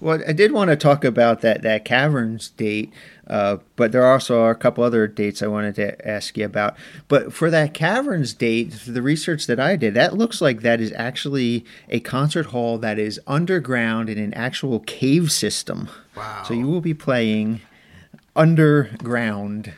[0.00, 2.92] Well, I did want to talk about that that caverns date,
[3.26, 6.74] uh, but there also are a couple other dates I wanted to ask you about.
[7.06, 10.80] But for that caverns date, for the research that I did, that looks like that
[10.80, 15.90] is actually a concert hall that is underground in an actual cave system.
[16.16, 16.44] Wow.
[16.48, 17.60] So you will be playing
[18.34, 19.74] underground,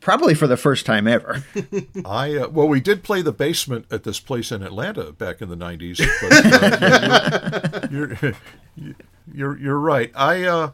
[0.00, 1.44] probably for the first time ever.
[2.06, 5.50] I uh, well, we did play the basement at this place in Atlanta back in
[5.50, 5.98] the '90s.
[6.22, 8.34] But, uh, you're,
[8.76, 8.94] you're
[9.34, 10.10] you're you're right.
[10.14, 10.70] I uh,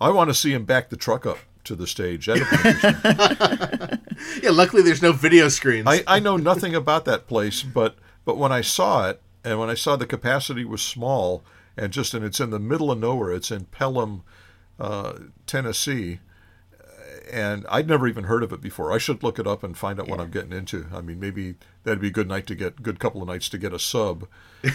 [0.00, 2.26] I want to see him back the truck up to the stage.
[2.26, 3.98] That'd be interesting.
[4.42, 5.86] Yeah, luckily there's no video screens.
[5.86, 9.68] I, I know nothing about that place, but but when I saw it and when
[9.68, 11.44] I saw the capacity was small
[11.76, 14.22] and just and it's in the middle of nowhere, it's in Pelham,
[14.80, 15.14] uh,
[15.46, 16.20] Tennessee,
[17.30, 18.92] and I'd never even heard of it before.
[18.92, 20.86] I should look it up and find out what I'm getting into.
[20.92, 23.58] I mean, maybe that'd be a good night to get good couple of nights to
[23.58, 24.26] get a sub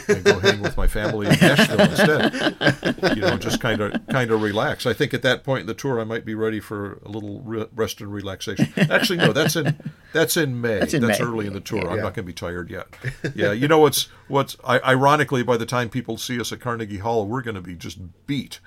[0.08, 3.16] and go hang with my family in Nashville instead.
[3.16, 4.86] You know, just kind of kind of relax.
[4.86, 7.41] I think at that point in the tour, I might be ready for a little
[7.41, 8.74] re- rest and relaxation.
[8.78, 9.78] Actually, no, that's in
[10.14, 10.80] that's in May.
[10.80, 11.20] That's in May.
[11.20, 11.89] early in the tour.
[11.89, 12.88] I'm not going to be tired yet.
[13.36, 16.97] Yeah, you know what's what's I, ironically by the time people see us at Carnegie
[16.97, 18.60] Hall, we're going to be just beat.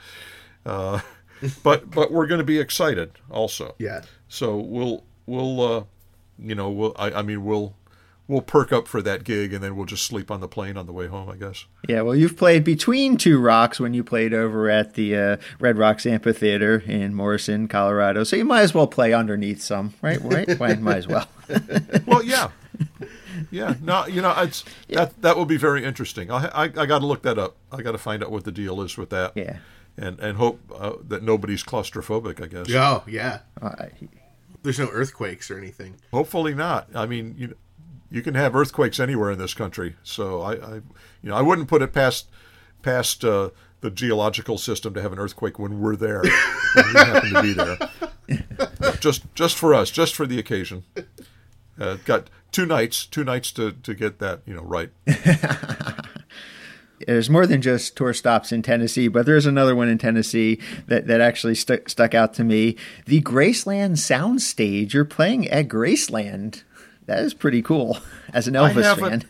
[0.64, 1.00] Uh,
[1.62, 3.74] but but we're going to be excited also.
[3.78, 4.02] yeah.
[4.28, 5.84] So we'll we'll uh,
[6.38, 7.76] you know we'll I, I mean we'll
[8.26, 10.86] we'll perk up for that gig and then we'll just sleep on the plane on
[10.86, 11.28] the way home.
[11.28, 11.66] I guess.
[11.88, 15.76] Yeah, well, you've played between two rocks when you played over at the uh, Red
[15.78, 18.24] Rocks Amphitheater in Morrison, Colorado.
[18.24, 20.20] So you might as well play underneath some, right?
[20.22, 20.58] Right?
[20.58, 21.28] Why might as well.
[22.06, 22.50] Well, yeah.
[23.50, 26.30] Yeah, no, you know, it's that that will be very interesting.
[26.30, 27.56] I I, I got to look that up.
[27.70, 29.32] I got to find out what the deal is with that.
[29.36, 29.58] Yeah.
[29.96, 32.42] And and hope uh, that nobody's claustrophobic.
[32.42, 32.66] I guess.
[32.74, 33.40] Oh, yeah.
[33.60, 33.86] Uh,
[34.62, 35.96] There's no earthquakes or anything.
[36.12, 36.88] Hopefully not.
[36.94, 37.56] I mean, you
[38.10, 41.68] you can have earthquakes anywhere in this country, so I, I you know I wouldn't
[41.68, 42.28] put it past
[42.82, 46.22] past uh, the geological system to have an earthquake when we're there.
[46.74, 48.96] when we happen to be there.
[49.00, 50.84] just just for us, just for the occasion.
[51.78, 54.90] Uh, got two nights, two nights to, to get that you know right.
[57.06, 61.06] there's more than just tour stops in Tennessee, but there's another one in Tennessee that,
[61.06, 62.76] that actually stu- stuck out to me.
[63.06, 64.92] The Graceland Soundstage.
[64.92, 66.62] You're playing at Graceland.
[67.06, 67.98] That is pretty cool
[68.32, 69.24] as an Elvis fan.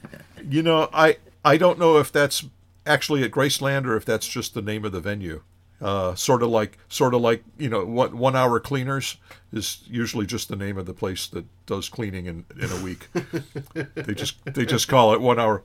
[0.49, 2.45] You know, I I don't know if that's
[2.87, 5.43] actually at Graceland or if that's just the name of the venue.
[5.81, 9.17] Uh, sort of like sort of like you know one one hour cleaners
[9.53, 13.09] is usually just the name of the place that does cleaning in, in a week.
[13.95, 15.63] they just they just call it one hour.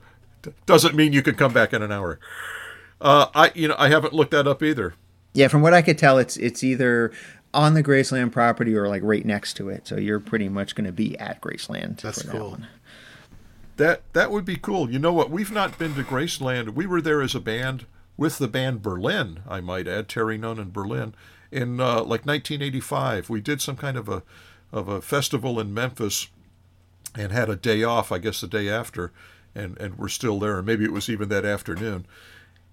[0.66, 2.18] Doesn't mean you can come back in an hour.
[3.00, 4.94] Uh, I you know I haven't looked that up either.
[5.32, 7.12] Yeah, from what I could tell, it's it's either
[7.52, 9.86] on the Graceland property or like right next to it.
[9.86, 12.00] So you're pretty much going to be at Graceland.
[12.00, 12.50] That's for that cool.
[12.50, 12.66] one.
[13.76, 14.90] That that would be cool.
[14.90, 15.30] You know what?
[15.30, 16.70] We've not been to Graceland.
[16.70, 17.86] We were there as a band
[18.20, 21.14] with the band Berlin, I might add, Terry Nunn and Berlin,
[21.50, 23.30] in uh, like 1985.
[23.30, 24.22] We did some kind of a
[24.72, 26.28] of a festival in Memphis
[27.16, 29.10] and had a day off, I guess the day after,
[29.54, 30.58] and and we're still there.
[30.58, 32.06] and maybe it was even that afternoon.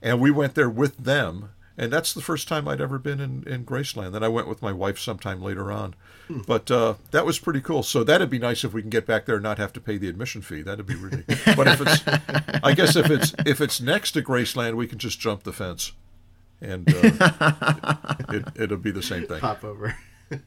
[0.02, 3.44] And we went there with them, and that's the first time I'd ever been in,
[3.48, 4.12] in Graceland.
[4.12, 5.96] Then I went with my wife sometime later on.
[6.46, 7.84] But uh, that was pretty cool.
[7.84, 9.98] So that'd be nice if we can get back there and not have to pay
[9.98, 10.62] the admission fee.
[10.62, 11.24] That'd be really.
[11.56, 15.20] But if it's, I guess if it's if it's next to Graceland, we can just
[15.20, 15.94] jump the fence,
[16.62, 17.96] and uh,
[18.30, 19.40] it, it'll be the same thing.
[19.42, 19.96] Pop over.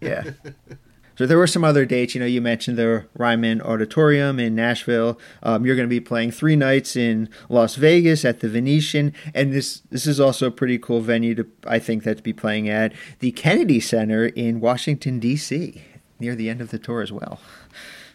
[0.00, 0.30] Yeah.
[1.20, 2.14] So there were some other dates.
[2.14, 5.18] You know, you mentioned the Ryman Auditorium in Nashville.
[5.42, 9.52] Um, you're going to be playing three nights in Las Vegas at the Venetian, and
[9.52, 12.70] this this is also a pretty cool venue to I think that to be playing
[12.70, 15.82] at the Kennedy Center in Washington D.C.
[16.18, 17.38] near the end of the tour as well.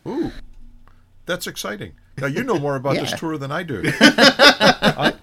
[0.08, 0.32] Ooh,
[1.28, 1.92] that's exciting.
[2.18, 3.84] Now you know more about this tour than I do.
[4.00, 5.14] I,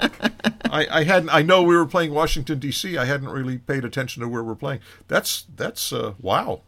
[0.71, 1.31] I, I hadn't.
[1.31, 2.97] I know we were playing Washington D.C.
[2.97, 4.79] I hadn't really paid attention to where we're playing.
[5.09, 6.61] That's that's uh, wow.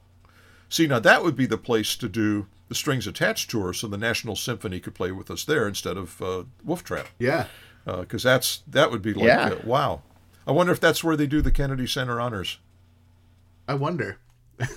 [0.74, 3.96] See, now that would be the place to do the strings attached tour, so the
[3.96, 7.46] National Symphony could play with us there instead of uh, Wolf Trap, Yeah.
[7.84, 9.50] because that's that would be like Yeah.
[9.52, 10.02] uh, wow.
[10.48, 12.58] I wonder if that's where they do the Kennedy Center honors.
[13.68, 14.18] I wonder.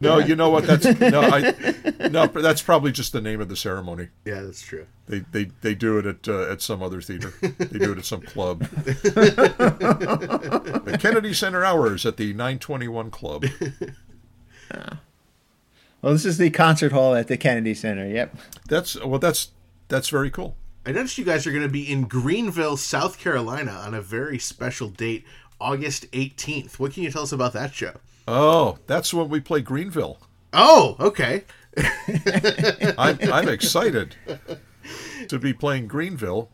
[0.00, 0.64] No, you know what?
[0.64, 1.52] That's no, I,
[2.08, 2.26] no.
[2.28, 4.08] That's probably just the name of the ceremony.
[4.24, 4.86] Yeah, that's true.
[5.06, 7.34] They they, they do it at uh, at some other theater.
[7.42, 8.60] They do it at some club.
[10.20, 13.44] the Kennedy Center Hours at the 921 Club.
[14.70, 18.06] Well, this is the concert hall at the Kennedy Center.
[18.06, 18.36] Yep.
[18.68, 19.18] That's well.
[19.18, 19.50] That's
[19.88, 20.56] that's very cool.
[20.86, 24.38] I noticed you guys are going to be in Greenville, South Carolina on a very
[24.38, 25.24] special date,
[25.60, 26.78] August 18th.
[26.78, 27.94] What can you tell us about that show?
[28.26, 30.18] Oh, that's when we play Greenville.
[30.52, 31.44] Oh, okay.
[32.96, 34.16] I'm I'm excited
[35.28, 36.48] to be playing Greenville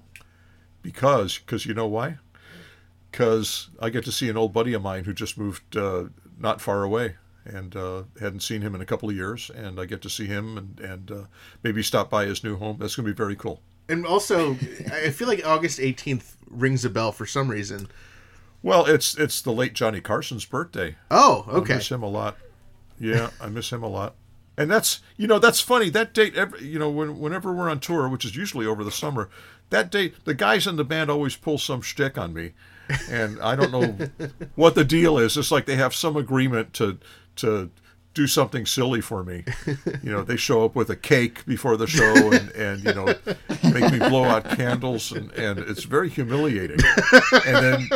[0.83, 2.19] because because you know why?
[3.15, 6.07] because I get to see an old buddy of mine who just moved uh,
[6.37, 7.15] not far away
[7.45, 10.27] and uh, hadn't seen him in a couple of years, and I get to see
[10.27, 11.25] him and and uh,
[11.63, 12.77] maybe stop by his new home.
[12.79, 13.61] That's going to be very cool.
[13.89, 14.53] And also,
[14.91, 17.89] I feel like August 18th rings a bell for some reason.
[18.63, 20.97] Well, it's it's the late Johnny Carson's birthday.
[21.11, 21.75] Oh, okay.
[21.75, 22.39] I miss him a lot.
[22.99, 24.15] Yeah, I miss him a lot.
[24.57, 25.91] And that's you know that's funny.
[25.91, 28.91] That date, every, you know, when, whenever we're on tour, which is usually over the
[28.91, 29.29] summer,
[29.71, 32.53] that date, the guys in the band always pull some shtick on me,
[33.11, 34.09] and I don't know
[34.55, 35.37] what the deal is.
[35.37, 36.99] It's like they have some agreement to
[37.37, 37.70] to
[38.14, 39.45] do something silly for me.
[40.03, 43.07] You know, they show up with a cake before the show and, and you know
[43.72, 46.78] make me blow out candles and, and it's very humiliating.
[47.47, 47.89] And then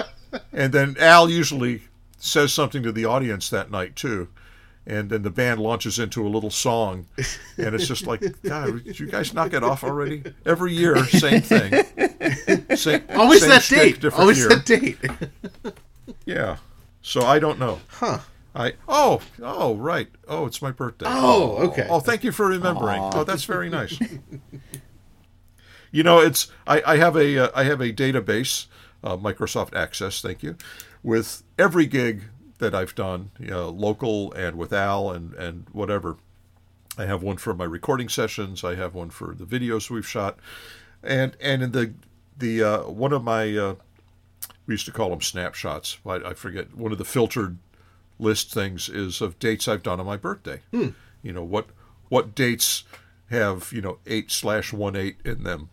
[0.52, 1.82] and then Al usually
[2.16, 4.28] says something to the audience that night too.
[4.86, 7.04] And then the band launches into a little song,
[7.58, 10.22] and it's just like, God, did you guys knock it off already?
[10.46, 11.84] Every year, same thing.
[12.74, 14.12] Same, Always same that shtick, date.
[14.14, 14.48] Always year.
[14.48, 14.96] that date.
[16.24, 16.56] Yeah.
[17.02, 17.80] So I don't know.
[17.88, 18.20] Huh.
[18.58, 21.06] I oh oh right oh it's my birthday.
[21.08, 21.86] Oh, okay.
[21.88, 23.00] Oh, thank you for remembering.
[23.00, 23.98] Oh, that's very nice.
[25.92, 28.66] you know, it's I, I have a uh, I have a database,
[29.04, 30.20] uh, Microsoft Access.
[30.20, 30.56] Thank you,
[31.04, 32.24] with every gig
[32.58, 36.16] that I've done, you know, local and with Al and and whatever.
[36.98, 38.64] I have one for my recording sessions.
[38.64, 40.36] I have one for the videos we've shot,
[41.00, 41.94] and and in the
[42.36, 43.74] the uh, one of my uh,
[44.66, 45.98] we used to call them snapshots.
[46.04, 47.58] I, I forget one of the filtered
[48.18, 50.60] list things is of dates I've done on my birthday.
[50.72, 51.66] You know what
[52.08, 52.84] what dates
[53.30, 55.68] have you know eight slash one eight in them,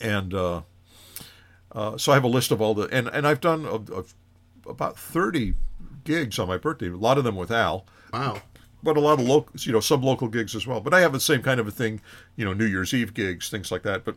[0.00, 0.62] and uh,
[1.72, 4.14] uh, so I have a list of all the and and I've done of, of
[4.66, 5.54] about thirty
[6.04, 6.88] gigs on my birthday.
[6.88, 8.42] A lot of them with Al Wow.
[8.82, 10.80] but a lot of local, you know, some local gigs as well.
[10.80, 12.00] But I have the same kind of a thing,
[12.36, 14.04] you know, New Year's Eve gigs, things like that.
[14.04, 14.16] But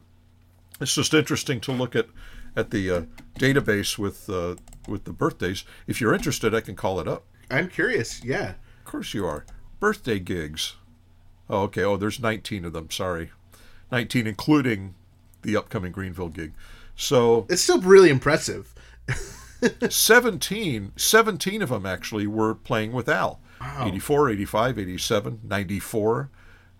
[0.81, 2.07] it's just interesting to look at
[2.55, 3.01] at the uh,
[3.39, 4.55] database with uh,
[4.87, 5.63] with the birthdays.
[5.87, 7.25] If you're interested, I can call it up.
[7.49, 8.23] I'm curious.
[8.23, 8.51] Yeah.
[8.79, 9.45] Of course you are.
[9.79, 10.75] Birthday gigs.
[11.49, 11.83] Oh, okay.
[11.83, 12.89] Oh, there's 19 of them.
[12.89, 13.31] Sorry,
[13.91, 14.95] 19 including
[15.41, 16.53] the upcoming Greenville gig.
[16.95, 18.73] So It's still really impressive.
[19.89, 23.39] 17, 17 of them actually were playing with Al.
[23.81, 26.29] 84, 85, 87, 94,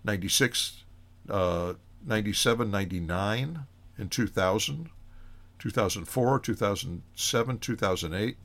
[0.04, 0.84] 96,
[1.28, 1.72] uh,
[2.04, 3.60] 97, 99,
[3.98, 4.90] and 2000,
[5.70, 8.36] 2004, 2007, 2008,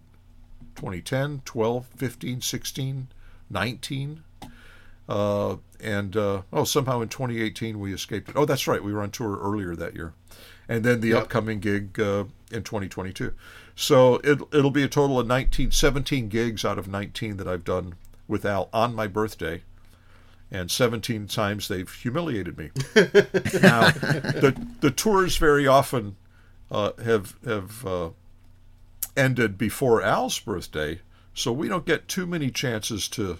[0.76, 3.07] 2010, 12, 15, 16,
[3.49, 4.24] 19.
[5.07, 8.36] Uh, and uh, oh, somehow in 2018 we escaped it.
[8.36, 10.13] Oh, that's right, we were on tour earlier that year,
[10.67, 11.24] and then the Yep.
[11.24, 13.34] upcoming gig uh, in 2022.
[13.76, 17.63] So it, it'll be a total of 19, 17 gigs out of 19 that I've
[17.63, 17.95] done
[18.28, 19.61] with Al on my birthday,
[20.49, 22.72] and 17 times they've humiliated me.
[22.95, 26.15] now, the the tours very often
[26.72, 28.09] uh, have have uh,
[29.15, 31.01] ended before Al's birthday,
[31.34, 33.39] so we don't get too many chances to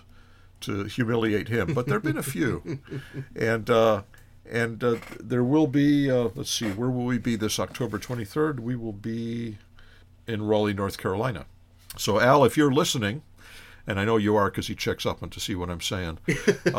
[0.62, 1.74] to humiliate him.
[1.74, 2.80] But there've been a few,
[3.36, 4.04] and uh,
[4.50, 6.12] and uh, there will be.
[6.12, 8.60] Uh, let's see, where will we be this October twenty third?
[8.60, 9.58] We will be
[10.28, 11.46] in Raleigh, North Carolina.
[11.98, 13.22] So Al, if you're listening,
[13.88, 16.20] and I know you are because he checks up on to see what I'm saying.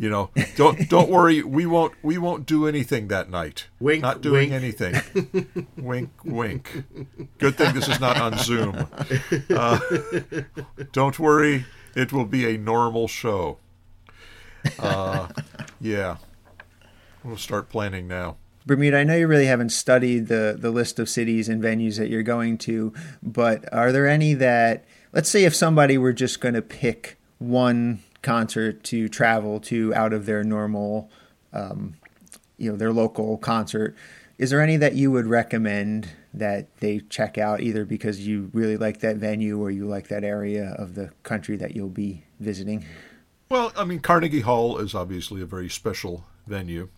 [0.00, 1.42] You know, don't don't worry.
[1.42, 3.68] We won't we won't do anything that night.
[3.80, 4.62] Wink, Not doing wink.
[4.62, 5.66] anything.
[5.76, 6.84] wink, wink.
[7.36, 8.86] Good thing this is not on Zoom.
[9.50, 9.78] Uh,
[10.92, 11.66] don't worry.
[11.94, 13.58] It will be a normal show.
[14.78, 15.28] Uh,
[15.82, 16.16] yeah.
[17.22, 18.36] We'll start planning now.
[18.64, 22.08] Bermuda, I know you really haven't studied the, the list of cities and venues that
[22.08, 26.54] you're going to, but are there any that, let's say, if somebody were just going
[26.54, 31.10] to pick one concert to travel to out of their normal,
[31.52, 31.94] um,
[32.58, 33.96] you know, their local concert,
[34.38, 38.76] is there any that you would recommend that they check out either because you really
[38.76, 42.84] like that venue or you like that area of the country that you'll be visiting?
[43.50, 46.88] Well, I mean, Carnegie Hall is obviously a very special venue.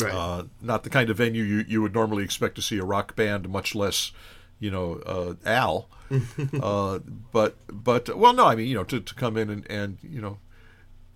[0.00, 0.12] Right.
[0.12, 3.14] Uh, not the kind of venue you, you would normally expect to see a rock
[3.14, 4.12] band, much less,
[4.58, 5.88] you know, uh, Al.
[6.62, 6.98] uh,
[7.32, 10.20] but but well, no, I mean, you know, to, to come in and, and you
[10.20, 10.38] know,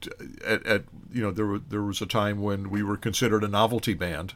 [0.03, 0.11] to,
[0.45, 3.49] at, at you know there were, there was a time when we were considered a
[3.49, 4.35] novelty band,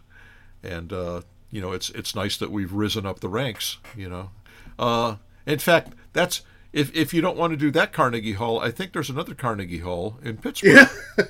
[0.63, 3.79] and uh, you know it's it's nice that we've risen up the ranks.
[3.97, 4.31] You know,
[4.79, 6.43] uh, in fact, that's
[6.75, 9.79] if if you don't want to do that Carnegie Hall, I think there's another Carnegie
[9.79, 10.77] Hall in Pittsburgh
[11.17, 11.25] uh,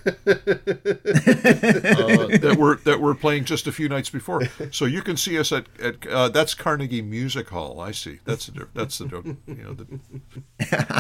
[2.38, 4.42] that we're that we're playing just a few nights before.
[4.70, 7.80] So you can see us at, at uh, that's Carnegie Music Hall.
[7.80, 8.18] I see.
[8.24, 9.26] That's the that's the joke.
[9.46, 10.00] You know, the,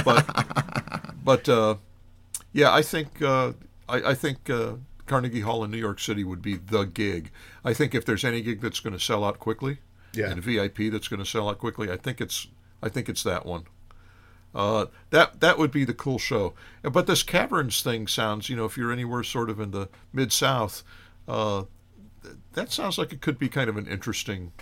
[0.04, 1.76] but but uh,
[2.52, 3.52] yeah, I think uh,
[3.88, 4.74] I, I think uh,
[5.06, 7.30] Carnegie Hall in New York City would be the gig.
[7.64, 9.78] I think if there's any gig that's going to sell out quickly,
[10.12, 10.30] Yeah.
[10.30, 11.90] and VIP that's going to sell out quickly.
[11.90, 12.46] I think it's
[12.82, 13.64] I think it's that one.
[14.54, 16.54] Uh, that that would be the cool show.
[16.82, 20.32] But this caverns thing sounds, you know, if you're anywhere sort of in the mid
[20.32, 20.82] South,
[21.26, 21.64] uh,
[22.52, 24.52] that sounds like it could be kind of an interesting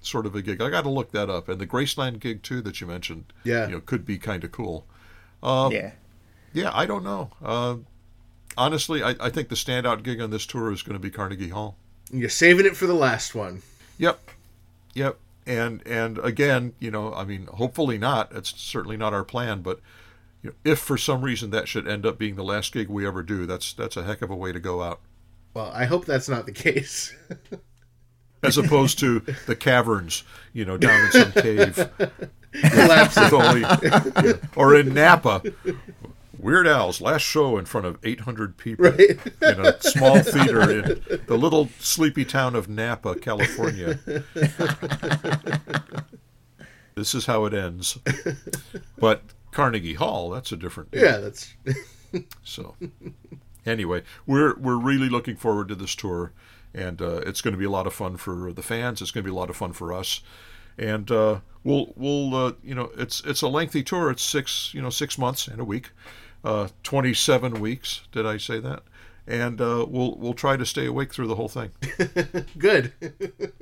[0.00, 0.60] sort of a gig.
[0.60, 1.48] I got to look that up.
[1.48, 3.66] And the Graceland gig too that you mentioned, Yeah.
[3.66, 4.86] you know, could be kind of cool.
[5.42, 5.92] Um, yeah.
[6.52, 7.30] Yeah, I don't know.
[7.42, 7.76] Uh,
[8.56, 11.48] honestly, I, I think the standout gig on this tour is going to be Carnegie
[11.48, 11.76] Hall.
[12.12, 13.62] You're saving it for the last one.
[13.98, 14.30] Yep,
[14.94, 15.18] yep.
[15.46, 18.32] And and again, you know, I mean, hopefully not.
[18.32, 19.80] It's certainly not our plan, but
[20.42, 23.06] you know, if for some reason that should end up being the last gig we
[23.06, 25.00] ever do, that's that's a heck of a way to go out.
[25.52, 27.14] Well, I hope that's not the case.
[28.42, 30.22] As opposed to the caverns,
[30.52, 31.90] you know, down in some cave,
[32.54, 35.42] Collapse with only, yeah, or in Napa.
[36.44, 39.00] Weird Al's last show in front of 800 people Right.
[39.40, 43.98] in a small theater in the little sleepy town of Napa, California.
[46.94, 47.98] this is how it ends.
[48.98, 49.22] But
[49.52, 50.90] Carnegie Hall, that's a different.
[50.92, 51.54] Yeah, that's
[52.44, 52.76] So,
[53.64, 56.32] anyway, we're we're really looking forward to this tour,
[56.74, 59.00] and uh, it's going to be a lot of fun for the fans.
[59.00, 60.20] It's going to be a lot of fun for us,
[60.76, 64.10] and uh, we'll we'll uh, you know it's it's a lengthy tour.
[64.10, 65.90] It's six you know six months and a week,
[66.44, 68.02] uh, twenty seven weeks.
[68.12, 68.82] Did I say that?
[69.26, 71.70] And uh, we'll we'll try to stay awake through the whole thing.
[72.58, 72.92] good.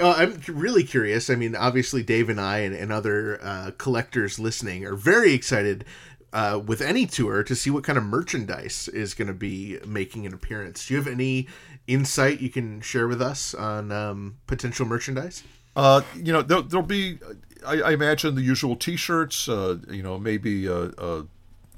[0.00, 1.28] Uh, I'm really curious.
[1.28, 5.84] I mean, obviously, Dave and I and, and other uh, collectors listening are very excited
[6.32, 10.26] uh, with any tour to see what kind of merchandise is going to be making
[10.26, 10.86] an appearance.
[10.86, 11.48] Do you have any
[11.86, 15.42] insight you can share with us on um, potential merchandise?
[15.74, 17.18] Uh, you know, there'll, there'll be,
[17.66, 19.48] I, I imagine, the usual T-shirts.
[19.48, 20.68] Uh, you know, maybe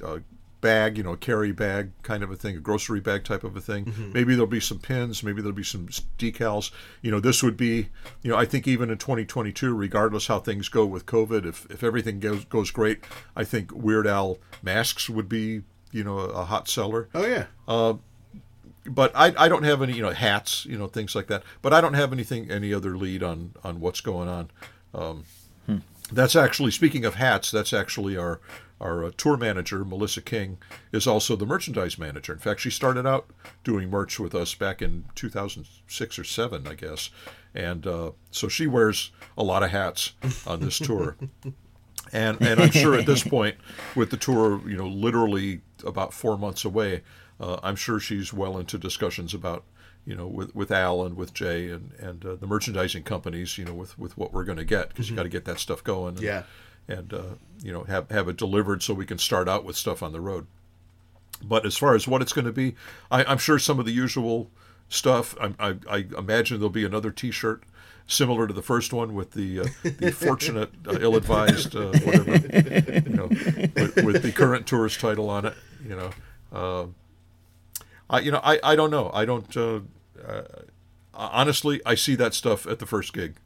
[0.01, 0.23] a,
[0.61, 3.57] bag, you know, a carry bag kind of a thing, a grocery bag type of
[3.57, 3.87] a thing.
[3.87, 4.13] Mm-hmm.
[4.13, 5.23] Maybe there'll be some pins.
[5.23, 5.89] Maybe there'll be some
[6.19, 6.71] decals.
[7.03, 7.89] You know, this would be,
[8.23, 11.83] you know, I think even in 2022, regardless how things go with COVID, if if
[11.83, 16.69] everything goes goes great, I think Weird Al masks would be, you know, a, hot
[16.69, 17.95] seller Oh yeah, uh,
[18.87, 21.73] but I, I don't have any you know hats you know things like that but
[21.73, 24.51] I don't have anything any other lead on on what's going on
[24.95, 25.25] um,
[25.67, 25.79] hmm.
[26.11, 28.41] that's actually speaking of hats that's actually our
[28.81, 30.59] our uh, tour manager Melissa King
[30.93, 33.31] is also the merchandise manager in fact she started out
[33.65, 37.11] doing merch with us back in 2006 or 7 I guess
[37.55, 40.13] and uh, so she wears a lot of hats
[40.47, 41.17] on this tour
[42.13, 43.57] and and I'm sure at this point,
[43.95, 47.03] with the tour, you know, literally about four months away,
[47.39, 49.65] uh, I'm sure she's well into discussions about,
[50.05, 53.65] you know, with with Al and with Jay and and uh, the merchandising companies, you
[53.65, 55.85] know, with with what we're going to get because you got to get that stuff
[55.85, 56.17] going.
[56.17, 56.43] And, Yeah.
[56.91, 57.23] And uh,
[57.63, 60.21] you know have have it delivered so we can start out with stuff on the
[60.21, 60.47] road.
[61.43, 62.75] But as far as what it's going to be,
[63.11, 64.51] I, I'm sure some of the usual
[64.91, 65.35] stuff.
[65.41, 67.63] I, I, I imagine there'll be another T-shirt
[68.07, 73.17] similar to the first one with the uh, the fortunate, uh, ill-advised, uh, whatever, you
[73.17, 75.55] know, with, with the current tourist title on it.
[75.87, 76.11] You know,
[76.59, 76.95] Um
[78.11, 79.11] I you know I, I don't know.
[79.15, 79.57] I don't.
[79.57, 79.81] Uh,
[80.27, 80.43] uh,
[81.15, 83.37] honestly, I see that stuff at the first gig.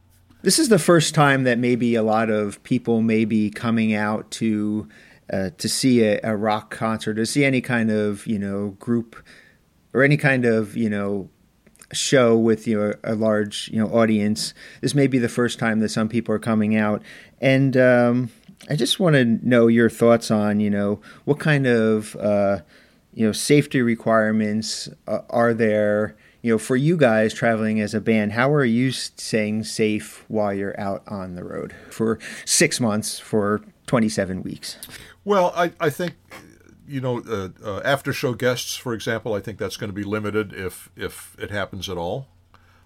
[0.45, 4.29] This is the first time that maybe a lot of people may be coming out
[4.33, 4.87] to
[5.33, 9.15] uh, to see a, a rock concert, to see any kind of you know group
[9.91, 11.31] or any kind of you know
[11.93, 14.53] show with you know a large you know audience.
[14.81, 17.01] This may be the first time that some people are coming out,
[17.41, 18.29] and um,
[18.69, 22.59] I just want to know your thoughts on you know what kind of uh,
[23.15, 26.15] you know safety requirements uh, are there
[26.45, 30.53] you know for you guys traveling as a band how are you staying safe while
[30.53, 34.77] you're out on the road for six months for 27 weeks
[35.25, 36.13] Well, I, I think,
[36.87, 40.03] you know, uh, uh, after show guests, for example, I think that's going to be
[40.03, 42.27] limited if if it happens at all.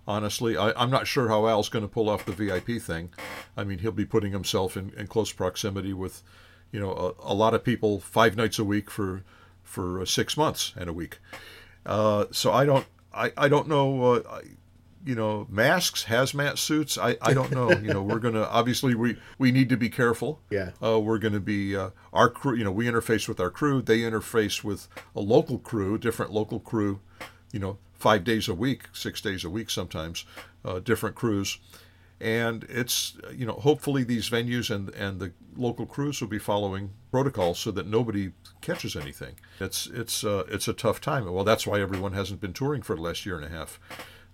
[0.08, 3.10] Honestly, I, I'm not sure how Al's going to pull off the VIP thing.
[3.58, 6.24] I mean, he'll be putting himself in, in close proximity with,
[6.72, 9.24] you know, a, a lot of people five nights a week for
[9.64, 11.20] for uh, six months and a week.
[11.86, 12.86] Uh, so I don't
[13.20, 14.14] I, I don't know.
[14.14, 14.42] Uh, I,
[15.06, 16.98] you know, masks, hazmat suits.
[16.98, 17.72] I, I don't know.
[17.72, 20.42] You know, we're gonna obviously we we need to be careful.
[20.50, 20.72] Yeah.
[20.84, 22.56] Uh, we're going to be uh, our crew.
[22.56, 23.82] You know, we interface with our crew.
[23.82, 27.00] They interface with a local crew, different local crew.
[27.52, 30.26] You know, five days a week, six days a week, sometimes,
[30.64, 31.60] uh, different crews.
[32.22, 36.92] And it's you know, hopefully these venues and and the local crews will be following
[37.12, 38.32] protocols so that nobody
[38.62, 39.36] catches anything.
[39.60, 41.32] It's it's uh, it's a tough time.
[41.32, 43.80] Well, that's why everyone hasn't been touring for the last year and a half.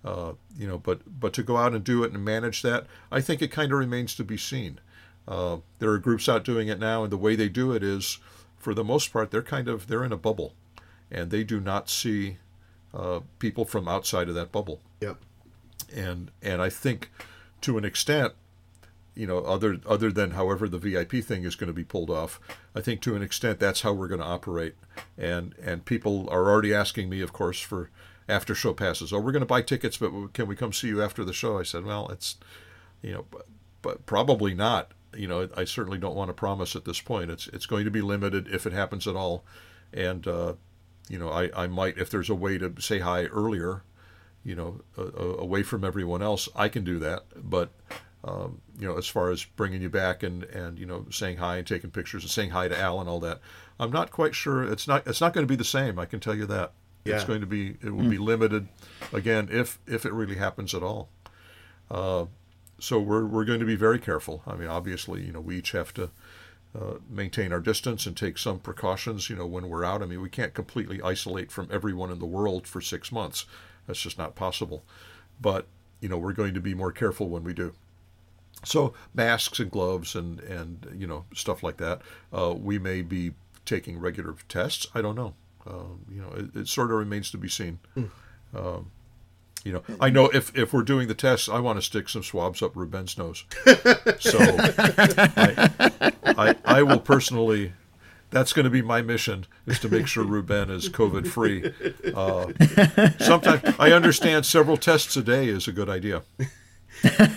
[0.04, 3.20] Uh, you know, but but to go out and do it and manage that, I
[3.20, 4.80] think it kind of remains to be seen.
[5.26, 8.18] Uh, there are groups out doing it now, and the way they do it is,
[8.56, 10.54] for the most part, they're kind of they're in a bubble,
[11.10, 12.38] and they do not see
[12.94, 14.80] uh, people from outside of that bubble.
[15.00, 15.16] Yep.
[15.94, 17.10] And and I think
[17.62, 18.34] to an extent,
[19.16, 22.38] you know, other other than however the VIP thing is going to be pulled off,
[22.74, 24.74] I think to an extent that's how we're going to operate.
[25.16, 27.90] And and people are already asking me, of course, for
[28.28, 29.12] after show passes.
[29.12, 31.58] Oh, we're going to buy tickets, but can we come see you after the show?
[31.58, 32.36] I said, well, it's,
[33.02, 33.46] you know, but,
[33.82, 34.92] but probably not.
[35.14, 37.30] You know, I certainly don't want to promise at this point.
[37.30, 39.44] It's it's going to be limited if it happens at all,
[39.94, 40.54] and uh,
[41.08, 43.82] you know, I I might if there's a way to say hi earlier,
[44.44, 47.24] you know, uh, away from everyone else, I can do that.
[47.34, 47.70] But
[48.24, 51.58] um, you know, as far as bringing you back and and you know saying hi
[51.58, 53.40] and taking pictures and saying hi to Al and all that,
[53.78, 54.64] I'm not quite sure.
[54.64, 55.98] It's not it's not going to be the same.
[55.98, 56.72] I can tell you that.
[57.14, 58.66] It's going to be it will be limited,
[59.12, 61.08] again if if it really happens at all.
[61.88, 62.26] Uh,
[62.80, 64.42] so we're we're going to be very careful.
[64.44, 66.10] I mean, obviously, you know, we each have to.
[66.74, 70.02] Uh, maintain our distance and take some precautions, you know, when we're out.
[70.02, 73.46] I mean, we can't completely isolate from everyone in the world for six months.
[73.86, 74.84] That's just not possible.
[75.40, 75.68] But,
[76.02, 77.72] you know, we're going to be more careful when we do.
[78.64, 82.00] So masks and gloves and and you know stuff like that.
[82.32, 83.32] Uh, we may be
[83.64, 84.86] taking regular tests.
[84.94, 85.34] I don't know.
[85.66, 87.78] Um, you know, it, it sort of remains to be seen.
[88.54, 88.90] Um,
[89.64, 92.22] you know, I know if if we're doing the tests, I want to stick some
[92.22, 93.44] swabs up Ruben's nose.
[94.20, 97.72] So I, I I will personally.
[98.30, 101.72] That's going to be my mission: is to make sure Ruben is COVID free.
[102.14, 102.52] Uh,
[103.24, 106.22] sometimes I understand several tests a day is a good idea.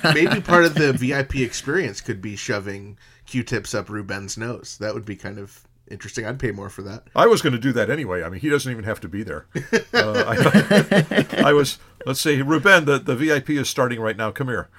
[0.03, 4.77] Maybe part of the VIP experience could be shoving Q-tips up Ruben's nose.
[4.79, 6.25] That would be kind of interesting.
[6.25, 7.07] I'd pay more for that.
[7.15, 8.23] I was going to do that anyway.
[8.23, 9.47] I mean, he doesn't even have to be there.
[9.93, 11.77] Uh, I, I was.
[12.05, 14.31] Let's say, Ruben, the, the VIP is starting right now.
[14.31, 14.69] Come here.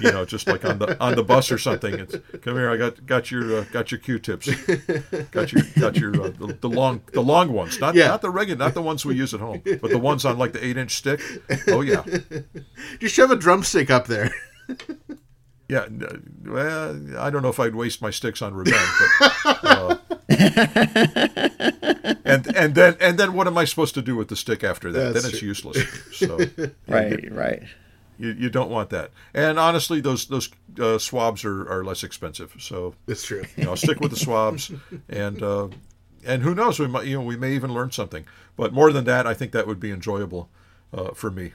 [0.00, 1.94] You know, just like on the on the bus or something.
[1.94, 2.68] It's come here.
[2.70, 4.48] I got got your uh, got your Q-tips.
[5.30, 7.78] Got your got your uh, the, the long the long ones.
[7.78, 8.08] Not Yeah.
[8.08, 10.52] not the regular, not the ones we use at home, but the ones on like
[10.52, 11.20] the eight inch stick.
[11.68, 12.02] Oh yeah,
[12.98, 14.34] Just shove a drumstick up there.
[15.74, 15.88] Yeah.
[16.46, 18.88] Well, I don't know if I'd waste my sticks on revenge,
[19.48, 19.64] but.
[19.64, 19.96] Uh,
[22.24, 24.90] and and then and then what am I supposed to do with the stick after
[24.92, 25.12] that?
[25.12, 25.48] That's then it's true.
[25.48, 25.78] useless.
[26.12, 26.38] So
[26.88, 27.62] Right, right.
[28.18, 29.10] you, you don't want that.
[29.34, 30.50] And honestly, those those
[30.80, 32.54] uh, swabs are, are less expensive.
[32.58, 33.44] So That's true.
[33.56, 34.70] you know, stick with the swabs,
[35.08, 35.68] and uh,
[36.24, 38.24] and who knows, we might you know we may even learn something.
[38.56, 40.48] But more than that, I think that would be enjoyable
[40.92, 41.52] uh, for me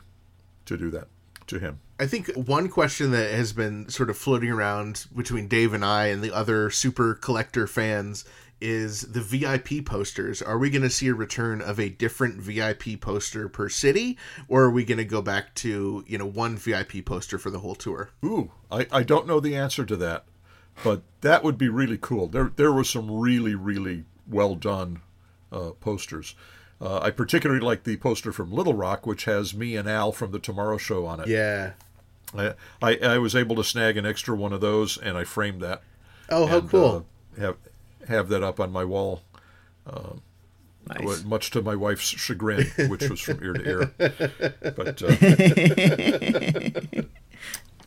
[0.65, 1.07] to do that
[1.47, 1.79] to him.
[1.99, 6.07] I think one question that has been sort of floating around between Dave and I
[6.07, 8.23] and the other super collector fans
[8.61, 10.41] is the VIP posters.
[10.41, 14.63] Are we going to see a return of a different VIP poster per city, or
[14.63, 17.75] are we going to go back to you know one VIP poster for the whole
[17.75, 18.09] tour?
[18.23, 20.23] Ooh, I, I don't know the answer to that,
[20.83, 22.27] but that would be really cool.
[22.27, 25.01] There there were some really really well done
[25.51, 26.35] uh, posters.
[26.81, 30.31] Uh, I particularly like the poster from Little Rock, which has me and Al from
[30.31, 31.27] the Tomorrow Show on it.
[31.27, 31.71] Yeah.
[32.35, 35.61] I, I I was able to snag an extra one of those, and I framed
[35.61, 35.81] that.
[36.29, 37.05] Oh, how and, cool!
[37.37, 37.57] Uh, have
[38.07, 39.23] have that up on my wall.
[40.87, 41.23] Nice.
[41.23, 43.91] Much to my wife's chagrin, which was from ear to ear.
[44.75, 45.07] But uh,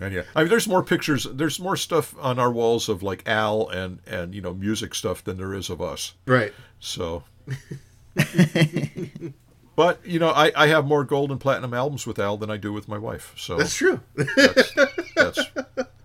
[0.00, 1.24] and yeah, I mean, there's more pictures.
[1.24, 5.24] There's more stuff on our walls of like Al and and you know music stuff
[5.24, 6.14] than there is of us.
[6.26, 6.52] right.
[6.78, 7.24] So,
[9.76, 12.56] but you know, I I have more gold and platinum albums with Al than I
[12.56, 13.32] do with my wife.
[13.36, 14.00] So That's true.
[14.14, 14.74] that's
[15.16, 15.40] that's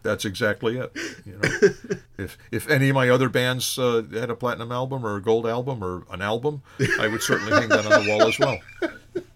[0.03, 0.91] that's exactly it.
[1.25, 1.69] You know,
[2.17, 5.45] if if any of my other bands uh, had a platinum album or a gold
[5.45, 6.61] album or an album,
[6.99, 8.57] I would certainly hang that on the wall as well.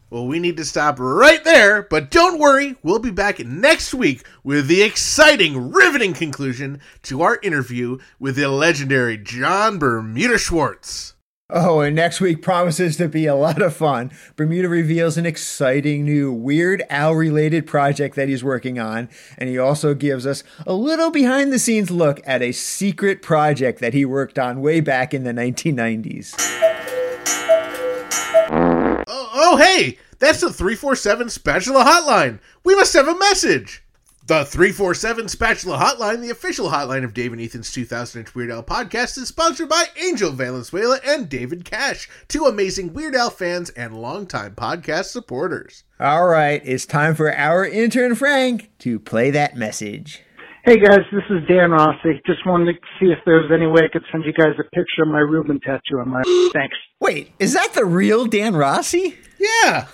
[0.09, 4.25] Well, we need to stop right there, but don't worry, we'll be back next week
[4.43, 11.13] with the exciting, riveting conclusion to our interview with the legendary Jon Bermuda Schwartz.
[11.53, 14.13] Oh, and next week promises to be a lot of fun.
[14.37, 19.57] Bermuda reveals an exciting new Weird Al related project that he's working on, and he
[19.57, 24.05] also gives us a little behind the scenes look at a secret project that he
[24.05, 26.35] worked on way back in the 1990s.
[28.49, 29.03] Oh,
[29.33, 32.39] oh hey, that's the 347 Spatula Hotline.
[32.63, 33.80] We must have a message.
[34.31, 38.63] The 347 Spatula Hotline, the official hotline of Dave and Ethan's 2000 inch Weird Al
[38.63, 44.01] podcast, is sponsored by Angel Valenzuela and David Cash, two amazing Weird Al fans and
[44.01, 45.83] longtime podcast supporters.
[45.99, 50.21] All right, it's time for our intern Frank to play that message.
[50.63, 52.21] Hey guys, this is Dan Rossi.
[52.25, 54.63] Just wanted to see if there was any way I could send you guys a
[54.73, 56.21] picture of my Ruben tattoo on my.
[56.53, 56.77] Thanks.
[57.01, 59.17] Wait, is that the real Dan Rossi?
[59.37, 59.87] Yeah,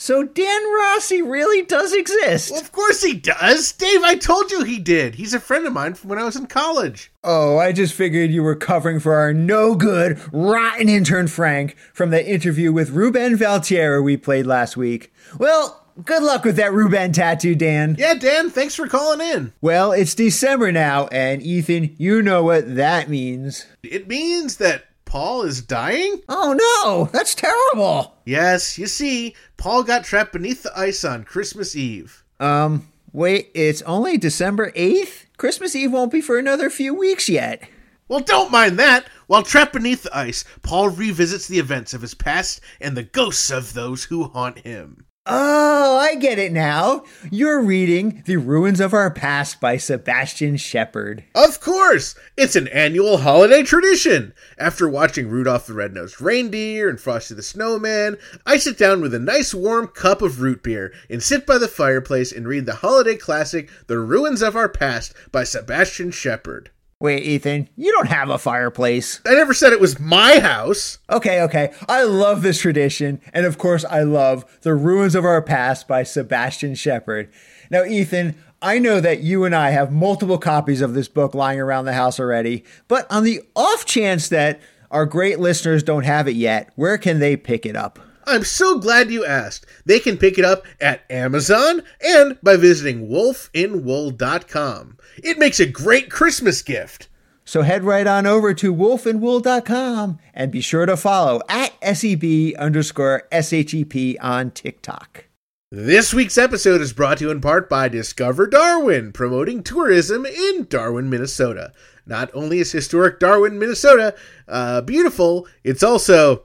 [0.00, 2.52] So Dan Rossi really does exist.
[2.52, 3.72] well, of course he does.
[3.72, 5.16] Dave, I told you he did.
[5.16, 7.10] He's a friend of mine from when I was in college.
[7.24, 12.10] Oh, I just figured you were covering for our no good, rotten intern Frank from
[12.10, 15.12] the interview with Ruben Valtierra we played last week.
[15.36, 17.96] Well, good luck with that Ruben tattoo, Dan.
[17.98, 19.52] Yeah, Dan, thanks for calling in.
[19.60, 23.66] Well, it's December now, and Ethan, you know what that means.
[23.82, 26.20] It means that Paul is dying?
[26.28, 28.18] Oh no, that's terrible.
[28.26, 32.22] Yes, you see, Paul got trapped beneath the ice on Christmas Eve.
[32.38, 35.24] Um, wait, it's only December 8th?
[35.38, 37.66] Christmas Eve won't be for another few weeks yet.
[38.06, 39.06] Well, don't mind that.
[39.28, 43.50] While trapped beneath the ice, Paul revisits the events of his past and the ghosts
[43.50, 45.06] of those who haunt him.
[45.30, 47.04] Oh, I get it now.
[47.30, 51.22] You're reading The Ruins of Our Past by Sebastian Shepard.
[51.34, 52.14] Of course!
[52.38, 54.32] It's an annual holiday tradition.
[54.56, 59.18] After watching Rudolph the Red-Nosed Reindeer and Frosty the Snowman, I sit down with a
[59.18, 63.16] nice warm cup of root beer and sit by the fireplace and read the holiday
[63.16, 66.70] classic The Ruins of Our Past by Sebastian Shepard.
[67.00, 69.20] Wait, Ethan, you don't have a fireplace.
[69.24, 70.98] I never said it was my house.
[71.08, 71.72] Okay, okay.
[71.88, 73.20] I love this tradition.
[73.32, 77.30] And of course, I love The Ruins of Our Past by Sebastian Shepard.
[77.70, 81.60] Now, Ethan, I know that you and I have multiple copies of this book lying
[81.60, 84.60] around the house already, but on the off chance that
[84.90, 88.00] our great listeners don't have it yet, where can they pick it up?
[88.28, 89.64] I'm so glad you asked.
[89.86, 94.98] They can pick it up at Amazon and by visiting wolfinwool.com.
[95.24, 97.08] It makes a great Christmas gift.
[97.46, 103.26] So head right on over to wolfinwool.com and be sure to follow at SEB underscore
[103.32, 105.24] SHEP on TikTok.
[105.70, 110.66] This week's episode is brought to you in part by Discover Darwin, promoting tourism in
[110.68, 111.72] Darwin, Minnesota.
[112.04, 114.14] Not only is historic Darwin, Minnesota
[114.46, 116.44] uh, beautiful, it's also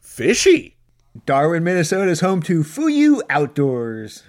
[0.00, 0.76] fishy.
[1.26, 4.22] Darwin, Minnesota is home to Fuyu Outdoors.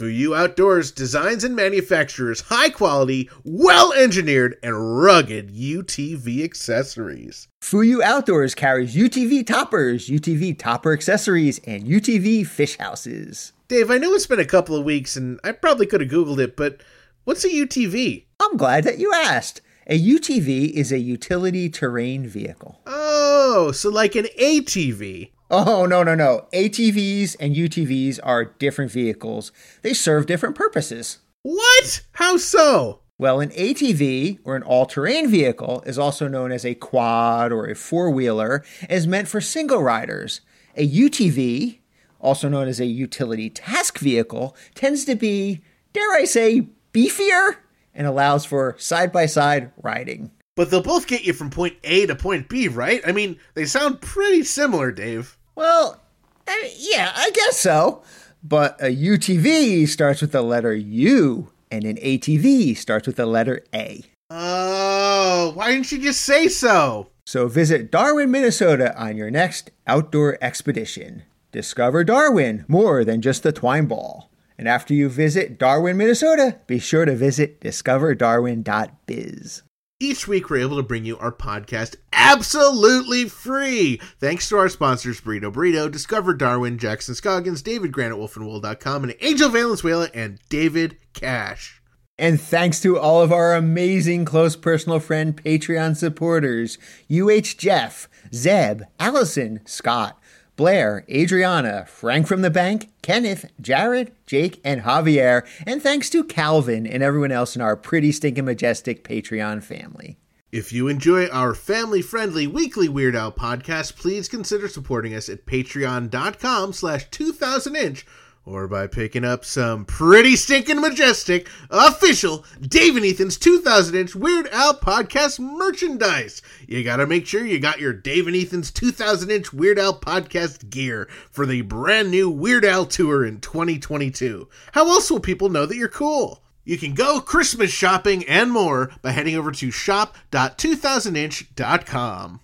[0.00, 7.48] Fuyu Outdoors designs and manufactures high quality, well engineered, and rugged UTV accessories.
[7.62, 13.52] Fuyu Outdoors carries UTV toppers, UTV topper accessories, and UTV fish houses.
[13.68, 16.38] Dave, I know it's been a couple of weeks and I probably could have Googled
[16.38, 16.82] it, but
[17.24, 18.26] what's a UTV?
[18.38, 19.62] I'm glad that you asked.
[19.88, 22.80] A UTV is a utility terrain vehicle.
[22.86, 25.30] Oh, so like an ATV.
[25.50, 26.46] Oh, no, no, no.
[26.52, 29.52] ATVs and UTVs are different vehicles.
[29.82, 31.18] They serve different purposes.
[31.42, 32.02] What?
[32.12, 33.00] How so?
[33.18, 37.66] Well, an ATV, or an all terrain vehicle, is also known as a quad or
[37.66, 40.40] a four wheeler, is meant for single riders.
[40.76, 41.78] A UTV,
[42.20, 45.62] also known as a utility task vehicle, tends to be,
[45.92, 47.56] dare I say, beefier
[47.94, 50.30] and allows for side by side riding.
[50.56, 53.02] But they'll both get you from point A to point B, right?
[53.06, 55.36] I mean, they sound pretty similar, Dave.
[55.54, 56.00] Well,
[56.48, 58.02] I, yeah, I guess so.
[58.42, 63.64] But a UTV starts with the letter U, and an ATV starts with the letter
[63.74, 64.04] A.
[64.30, 67.10] Oh, why didn't you just say so?
[67.26, 71.24] So visit Darwin, Minnesota on your next outdoor expedition.
[71.52, 74.30] Discover Darwin more than just the twine ball.
[74.58, 79.62] And after you visit Darwin, Minnesota, be sure to visit discoverdarwin.biz.
[79.98, 83.98] Each week, we're able to bring you our podcast absolutely free.
[84.20, 89.14] Thanks to our sponsors, Burrito Burrito, Discover Darwin, Jackson Scoggins, David Grant at wolfinwool.com, and
[89.22, 91.80] Angel Valenzuela and David Cash.
[92.18, 96.76] And thanks to all of our amazing close personal friend Patreon supporters
[97.10, 100.20] UH Jeff, Zeb, Allison, Scott,
[100.56, 106.86] Blair, Adriana, Frank from the Bank, Kenneth, Jared, Jake, and Javier, and thanks to Calvin
[106.86, 110.16] and everyone else in our pretty stinking majestic Patreon family.
[110.50, 116.72] If you enjoy our family-friendly weekly Weird Al podcast, please consider supporting us at patreon.com
[116.72, 118.04] slash 2000inch
[118.46, 124.46] or by picking up some pretty stinking majestic official Dave and Ethan's 2000 inch Weird
[124.48, 126.40] Al podcast merchandise.
[126.66, 130.70] You gotta make sure you got your Dave and Ethan's 2000 inch Weird Al podcast
[130.70, 134.48] gear for the brand new Weird Al tour in 2022.
[134.72, 136.42] How else will people know that you're cool?
[136.64, 142.40] You can go Christmas shopping and more by heading over to shop.2000inch.com.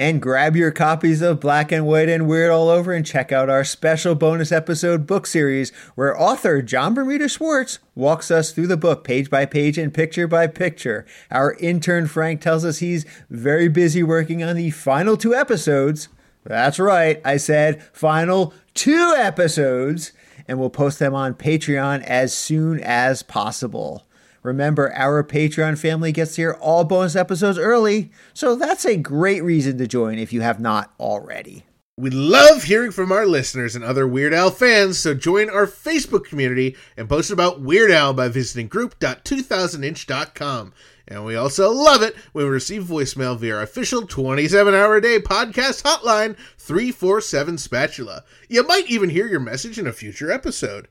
[0.00, 3.50] And grab your copies of Black and White and Weird All Over and check out
[3.50, 8.76] our special bonus episode book series where author Jon Bermuda Schwartz walks us through the
[8.76, 11.04] book page by page and picture by picture.
[11.32, 16.08] Our intern Frank tells us he's very busy working on the final two episodes.
[16.44, 20.12] That's right, I said final two episodes,
[20.46, 24.04] and we'll post them on Patreon as soon as possible.
[24.48, 29.44] Remember, our Patreon family gets to hear all bonus episodes early, so that's a great
[29.44, 31.66] reason to join if you have not already.
[31.98, 36.24] We love hearing from our listeners and other Weird Al fans, so join our Facebook
[36.24, 40.72] community and post about Weird Al by visiting group.2000inch.com.
[41.06, 45.02] And we also love it when we receive voicemail via our official 27 hour a
[45.02, 48.24] day podcast hotline, 347 Spatula.
[48.48, 50.88] You might even hear your message in a future episode.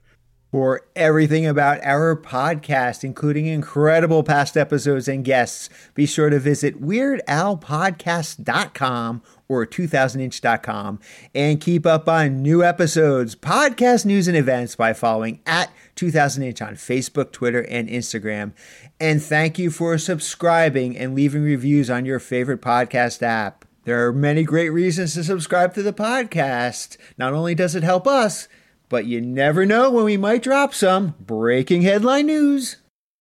[0.52, 6.82] For everything about our podcast, including incredible past episodes and guests, be sure to visit
[6.82, 11.00] weirdalpodcast.com or 2000inch.com
[11.36, 16.76] and keep up on new episodes, podcast news, and events by following at 2000inch on
[16.76, 18.54] Facebook, Twitter, and Instagram.
[19.02, 23.66] And thank you for subscribing and leaving reviews on your favorite podcast app.
[23.84, 26.98] There are many great reasons to subscribe to the podcast.
[27.18, 28.48] Not only does it help us,
[28.90, 32.78] but you never know when we might drop some breaking headline news.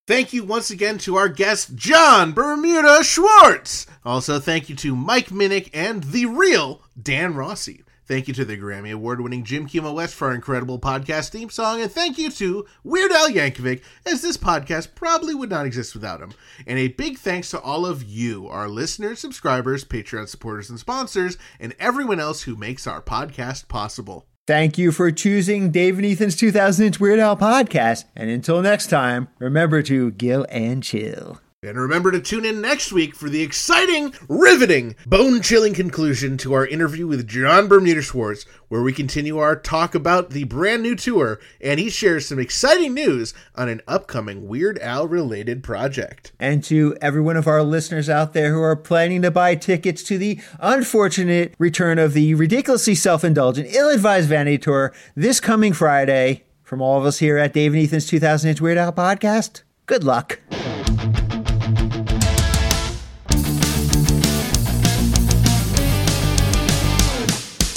[0.06, 3.86] Thank you once again to our guest, Jon Bermuda Schwartz.
[4.04, 7.82] Also, thank you to Mike Minnick and the real Dan Rossi.
[8.06, 11.50] Thank you to the Grammy Award winning Jim Kimo West for our incredible podcast theme
[11.50, 11.80] song.
[11.80, 16.20] And thank you to Weird Al Yankovic, as this podcast probably would not exist without
[16.20, 16.32] him.
[16.68, 21.36] And a big thanks to all of you, our listeners, subscribers, Patreon supporters, and sponsors,
[21.58, 24.28] and everyone else who makes our podcast possible.
[24.46, 28.04] Thank you for choosing Dave and Ethan's 2000 Inch Weird Al podcast.
[28.14, 31.40] And until next time, remember to gill and chill.
[31.66, 36.52] And remember to tune in next week for the exciting, riveting, bone chilling conclusion to
[36.52, 40.94] our interview with Jon Bermuda Schwartz, where we continue our talk about the brand new
[40.94, 46.32] tour and he shares some exciting news on an upcoming Weird Al related project.
[46.38, 50.02] And to every one of our listeners out there who are planning to buy tickets
[50.04, 55.72] to the unfortunate return of the ridiculously self indulgent, ill advised vanity tour this coming
[55.72, 59.62] Friday, from all of us here at Dave and Ethan's 2000 Inch Weird Al podcast,
[59.86, 60.40] good luck.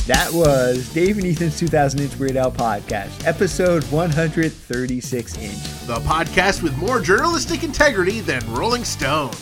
[0.10, 5.54] That was Dave and Ethan's 2000 Inch Weird Al podcast, episode 136 inch.
[5.86, 9.34] The podcast with more journalistic integrity than Rolling Stone.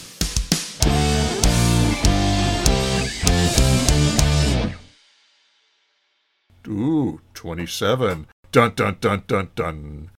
[6.67, 8.27] Ooh, 27.
[8.51, 10.09] Dun dun dun dun dun.